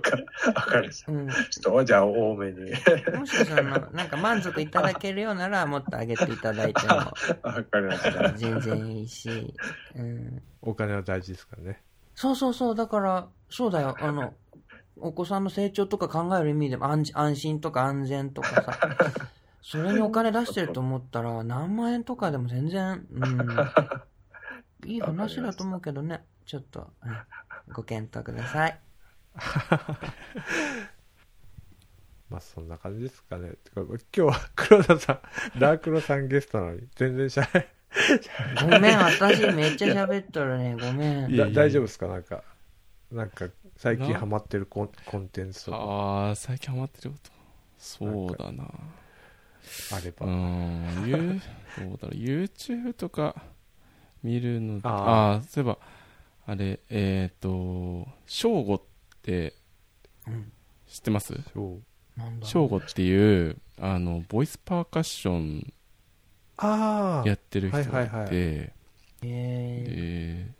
[0.00, 0.90] かる、わかる。
[1.08, 1.28] ううん。
[1.28, 2.70] ちょっと、じゃあ多めに。
[3.18, 3.62] もしその、
[3.92, 7.12] なんか満足いただけるようなら、もっと上げていただいてもわ
[7.64, 8.32] かりました。
[8.32, 9.54] 全然いいし。
[9.94, 10.42] うん。
[10.62, 11.82] お金は大事ですからね。
[12.14, 14.34] そうそうそう、だから、そうだよ、あの、
[15.00, 18.78] お子さんの成長とか考える意味でも安安心とか安全とかさ、
[19.62, 23.56] それにお金出してると思ったら、何万円とかでも全然、うん、
[24.90, 27.16] いい話だと思うけどね、ちょっと、うん
[27.70, 28.80] ご検討ください。
[32.30, 33.52] まあそんな感じですかね。
[33.74, 35.20] 今日は黒田さん、
[35.60, 37.68] ダークロさんゲストなのに全然しゃべ
[38.60, 41.30] ごめん、私めっちゃ喋っとるね、ごめん。
[41.30, 42.06] いやいや大丈夫ですか？
[42.08, 42.42] なんか、
[43.10, 47.30] なんか最近ハマってるコンコンテンツとかああ、最近ハマってること。
[47.78, 48.64] そうだな。
[49.92, 50.26] あれば。
[50.26, 51.44] うーん、ど
[51.94, 53.34] うだろう、YouTube とか
[54.22, 55.38] 見るの、あー。
[55.38, 55.78] あそういえば、
[56.46, 58.82] あれ、えっ、と、正午っ
[59.22, 59.54] て
[60.26, 60.52] うん、
[60.86, 61.34] 知ってます？
[61.54, 61.78] そ
[62.16, 62.18] う。
[62.18, 65.72] なんだ正午っていう、あの、ボイスパーカッション
[67.24, 68.28] やってる人がいて、はいはいはい。
[68.32, 70.54] えー、で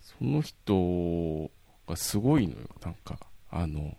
[0.00, 1.50] その人
[1.86, 2.68] がすごいのよ。
[2.82, 3.18] なんか
[3.50, 3.96] あの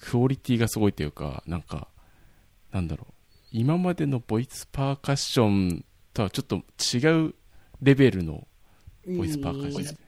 [0.00, 1.88] クオリティがすごいというかなんか
[2.72, 3.12] なんだろう
[3.50, 6.62] 今までのボイスパーカッションとはちょっと
[6.96, 7.34] 違う
[7.80, 8.46] レベルの
[9.06, 9.98] ボイスパーカッション、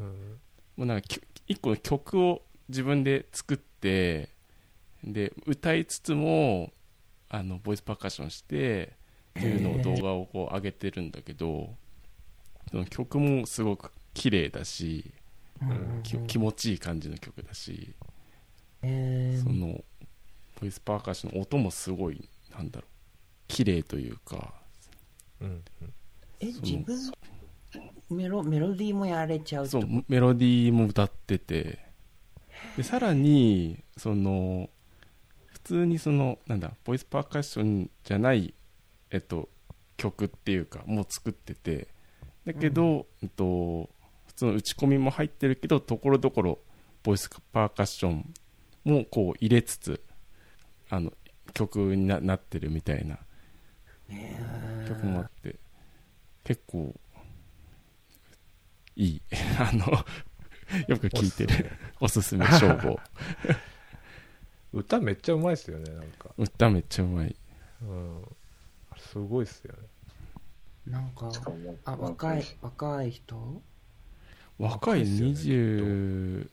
[0.00, 0.06] うん。
[0.76, 4.30] もうなんかき一個の曲を自分で作って
[5.04, 6.72] で歌いつつも
[7.28, 8.94] あのボイスパーカッションして
[9.38, 11.74] っていうのを動画をこう上げてるんだけど
[12.70, 15.12] その曲もすごく綺麗だし、
[15.60, 16.02] うん。
[16.02, 17.94] き気持ちいい感じの曲だし
[18.82, 19.82] えー、その
[20.60, 22.90] ボイスパーカッションの音もすごいなんだろう
[23.48, 24.54] 綺麗というか。
[25.40, 25.92] うんうん。
[26.40, 26.96] え、自分、
[28.10, 31.78] メロメロディーもやれちゃうそうメロディーも歌ってて。
[32.76, 34.70] でさらにその
[35.46, 38.54] 普通にそのなんだボイスパーカッションじゃない、
[39.10, 39.48] えっと、
[39.96, 41.88] 曲っていうかもう作ってて。
[42.46, 43.90] だけど、えっと、
[44.26, 46.60] 普通の打ち込みも入ってるけどところどころ
[47.02, 48.34] ボイスパーカッション
[48.84, 50.00] もこう入れつつ
[50.90, 51.12] あの
[51.52, 53.18] 曲にななってるみたいな。
[54.88, 55.56] 曲もあって。
[56.44, 56.94] 結構
[58.96, 59.22] いい。
[59.58, 60.04] あの
[60.88, 61.70] よく聴いてる。
[62.00, 62.46] おすすめ。
[62.46, 63.00] 称号
[64.72, 66.30] 歌めっちゃうまいっすよねなんか。
[66.36, 67.36] 歌めっちゃうまい。
[67.82, 68.24] うん。
[68.98, 69.78] すごいっすよね。
[70.86, 71.30] なんか
[71.84, 73.62] あ若い若い人？
[74.58, 76.50] 若い若いっすよね20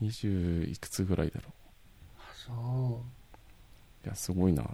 [0.00, 1.52] 20いくつぐらいだろ
[2.18, 3.23] あそう
[4.04, 4.64] いやすごいな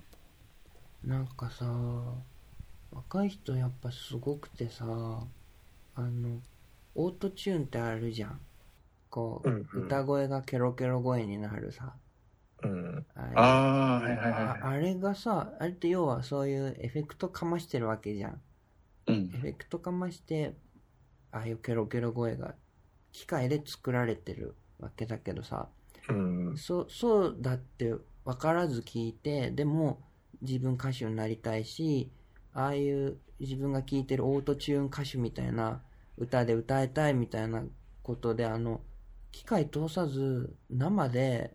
[1.05, 1.66] なんかさ
[2.93, 6.41] 若い人やっぱすごくてさあの
[6.95, 8.41] オートチューンってあるじゃん
[9.11, 11.95] こう、うんうん歌声がケロケロ声になるさ
[12.62, 13.07] うん。
[13.14, 18.41] あれああ、はいはいあはあれがさあれって要はそういうエフェクトかましてるわけじゃん
[19.07, 19.39] うエん。
[19.39, 20.55] フェクトかまして
[21.33, 22.55] ああいうケロケロ声が
[23.12, 25.68] 機械で作られてるわけだけどさ
[26.09, 26.12] い。
[26.12, 26.57] うん。
[26.57, 27.95] そそうだって
[28.31, 29.99] 分からず聞いてでも
[30.41, 32.11] 自分歌手になりたいし
[32.55, 35.81] ああいう自分が聴いてるオートチューン歌手みたいな
[36.16, 37.64] 歌で歌いたいみたいな
[38.05, 38.81] ことであの
[39.33, 41.55] 機械通さず生で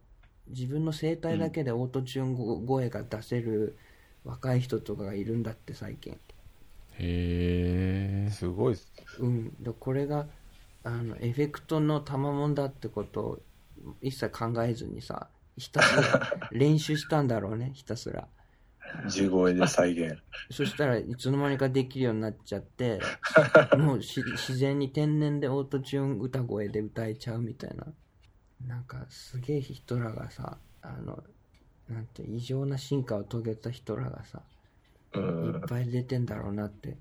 [0.50, 3.78] 自分の声帯だけでオートチューンご声が出せる
[4.26, 6.14] 若い人とかがいるんだって最近。
[6.14, 6.18] へ
[8.28, 8.30] え。
[8.32, 9.56] すごいっすうん。
[9.62, 10.28] でこれが
[10.84, 13.40] あのエフェクトの賜物だってことを
[14.02, 18.28] 一切考えずにさひたすら練習したんだろうねひたすら
[19.08, 20.18] 地声で再現。
[20.52, 23.00] そしたらいつの間にかできるようになっちゃって
[23.78, 27.86] もうし自然に天然でオートチューン歌声で歌えちゃうみたいな
[28.68, 31.24] なんかすげえ人らがさあの
[31.90, 34.42] なんて異常な進化を遂げた人らがさ
[35.14, 35.62] ういんっ。
[35.68, 36.98] ぱい出てんだろうなって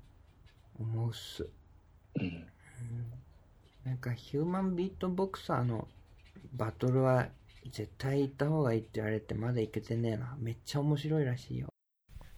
[0.79, 1.47] 思うっす
[2.19, 2.47] うん。
[3.85, 5.87] なんかヒューマンビートボクサーの
[6.53, 7.29] バトルは
[7.71, 10.35] 絶対行った方がいいって言われてまだ行けてねえな。
[10.39, 11.67] めっちゃ面白いらしいよ。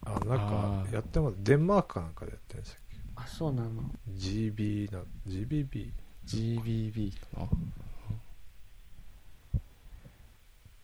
[0.01, 0.37] あなんあ
[0.85, 0.93] かー。
[0.95, 1.35] やってます。
[1.39, 2.81] デンマークかなんかでやってるんでしたっ
[3.17, 3.81] あそうなの。
[4.05, 5.91] け GB な GBB
[6.25, 7.41] GBB か。
[7.41, 7.47] な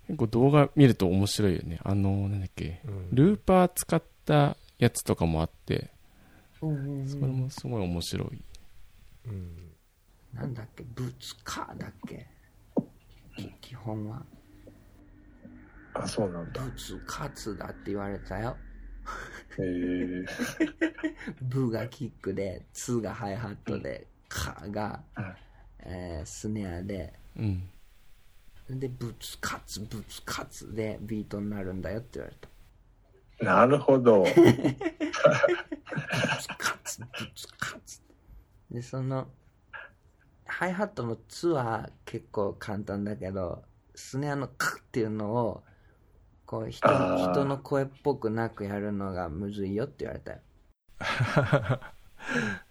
[0.07, 1.79] 結構動画見ると面白いよね。
[1.83, 2.81] あのなんだっけ。
[2.85, 3.09] うん。
[3.15, 5.89] ルーパー使ったやつとかもあって。
[6.61, 8.41] うんうんうそれんもすごい面白い。
[9.27, 9.71] うん。
[10.33, 10.83] なんだっけ？
[10.95, 12.15] ブツカーだっけ？
[12.17, 12.32] き
[13.61, 14.23] 基本は。
[15.93, 16.61] あ、そうなんだ。
[16.61, 18.57] ブツカツだって言われたよ。
[19.57, 20.25] へえ。
[21.41, 25.35] ブがキックでツがハイハットでカが、うん。
[25.85, 27.13] えースネアで。
[27.37, 27.69] うん。
[28.69, 32.49] でブツカツブツカツでビートになるんだよって言われた。
[33.43, 34.23] なるほど。
[34.23, 34.37] ブツ
[36.57, 38.01] カツブツカツ。
[38.71, 39.27] でその
[40.53, 43.63] ハイハットの「ツ」は結構簡単だけど
[43.95, 45.63] スネアの「ク」っていうのを
[46.45, 50.41] こう人人の声っぽくなくやるのがむずいよって言われたよ。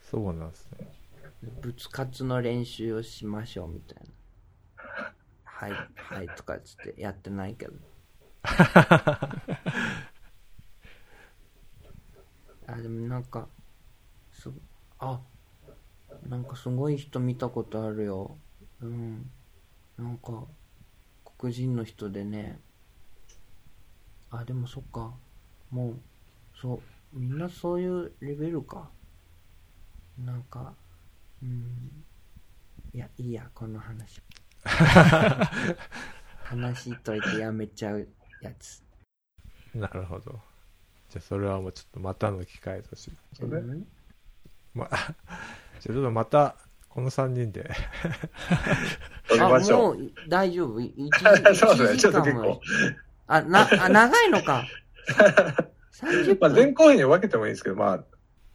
[0.00, 0.92] そうなんですね。
[1.60, 4.12] ぶつかつの練習をしましょうみたいな。
[5.42, 7.74] はいはいとかっつってやってないけど。
[12.68, 13.48] あでもなんか
[14.30, 14.48] す
[15.00, 15.20] あ
[16.28, 18.36] なんかすごい人見たことあるよ。
[18.80, 19.30] うん。
[19.98, 20.44] なんか
[21.38, 22.58] 黒人の人でね。
[24.30, 25.12] あでもそっか。
[25.70, 25.96] もう
[26.60, 28.88] そうみんなそういうレベルか。
[30.18, 30.74] なんか
[31.42, 32.04] うん。
[32.94, 34.22] いやいいやこの話。
[36.44, 38.08] 話しといてやめちゃう
[38.40, 38.82] やつ。
[39.74, 40.40] なるほど。
[41.08, 43.16] じゃあそれはもうちょっとまたの機会として。
[43.34, 43.86] それうん。
[44.74, 44.88] ま
[45.82, 46.54] じゃあちょっとまた
[46.88, 47.70] この3人で
[49.28, 49.98] 撮りあましょう。
[49.98, 50.80] もう大丈夫？
[50.80, 51.12] い一
[51.56, 52.60] そうですね一ちょっと時間も結構
[53.26, 54.64] あなあ長いのか
[55.92, 58.04] 30まあ、分前後編に分けてもいいですけど、まあ、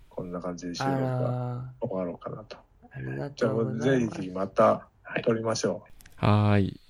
[0.10, 2.58] こんな感じで収あ録はら終わろうかなと。
[2.92, 4.88] ありがじゃあ、とうございますぜひまた
[5.24, 5.84] 撮りましょ
[6.16, 6.82] はーい。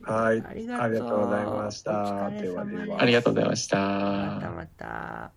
[0.00, 0.10] う。
[0.10, 0.42] はい。
[0.46, 1.92] ありがとうございました。
[1.92, 3.02] お疲れ様ではでは。
[3.02, 3.76] ありがとうございました。
[3.78, 5.32] またまた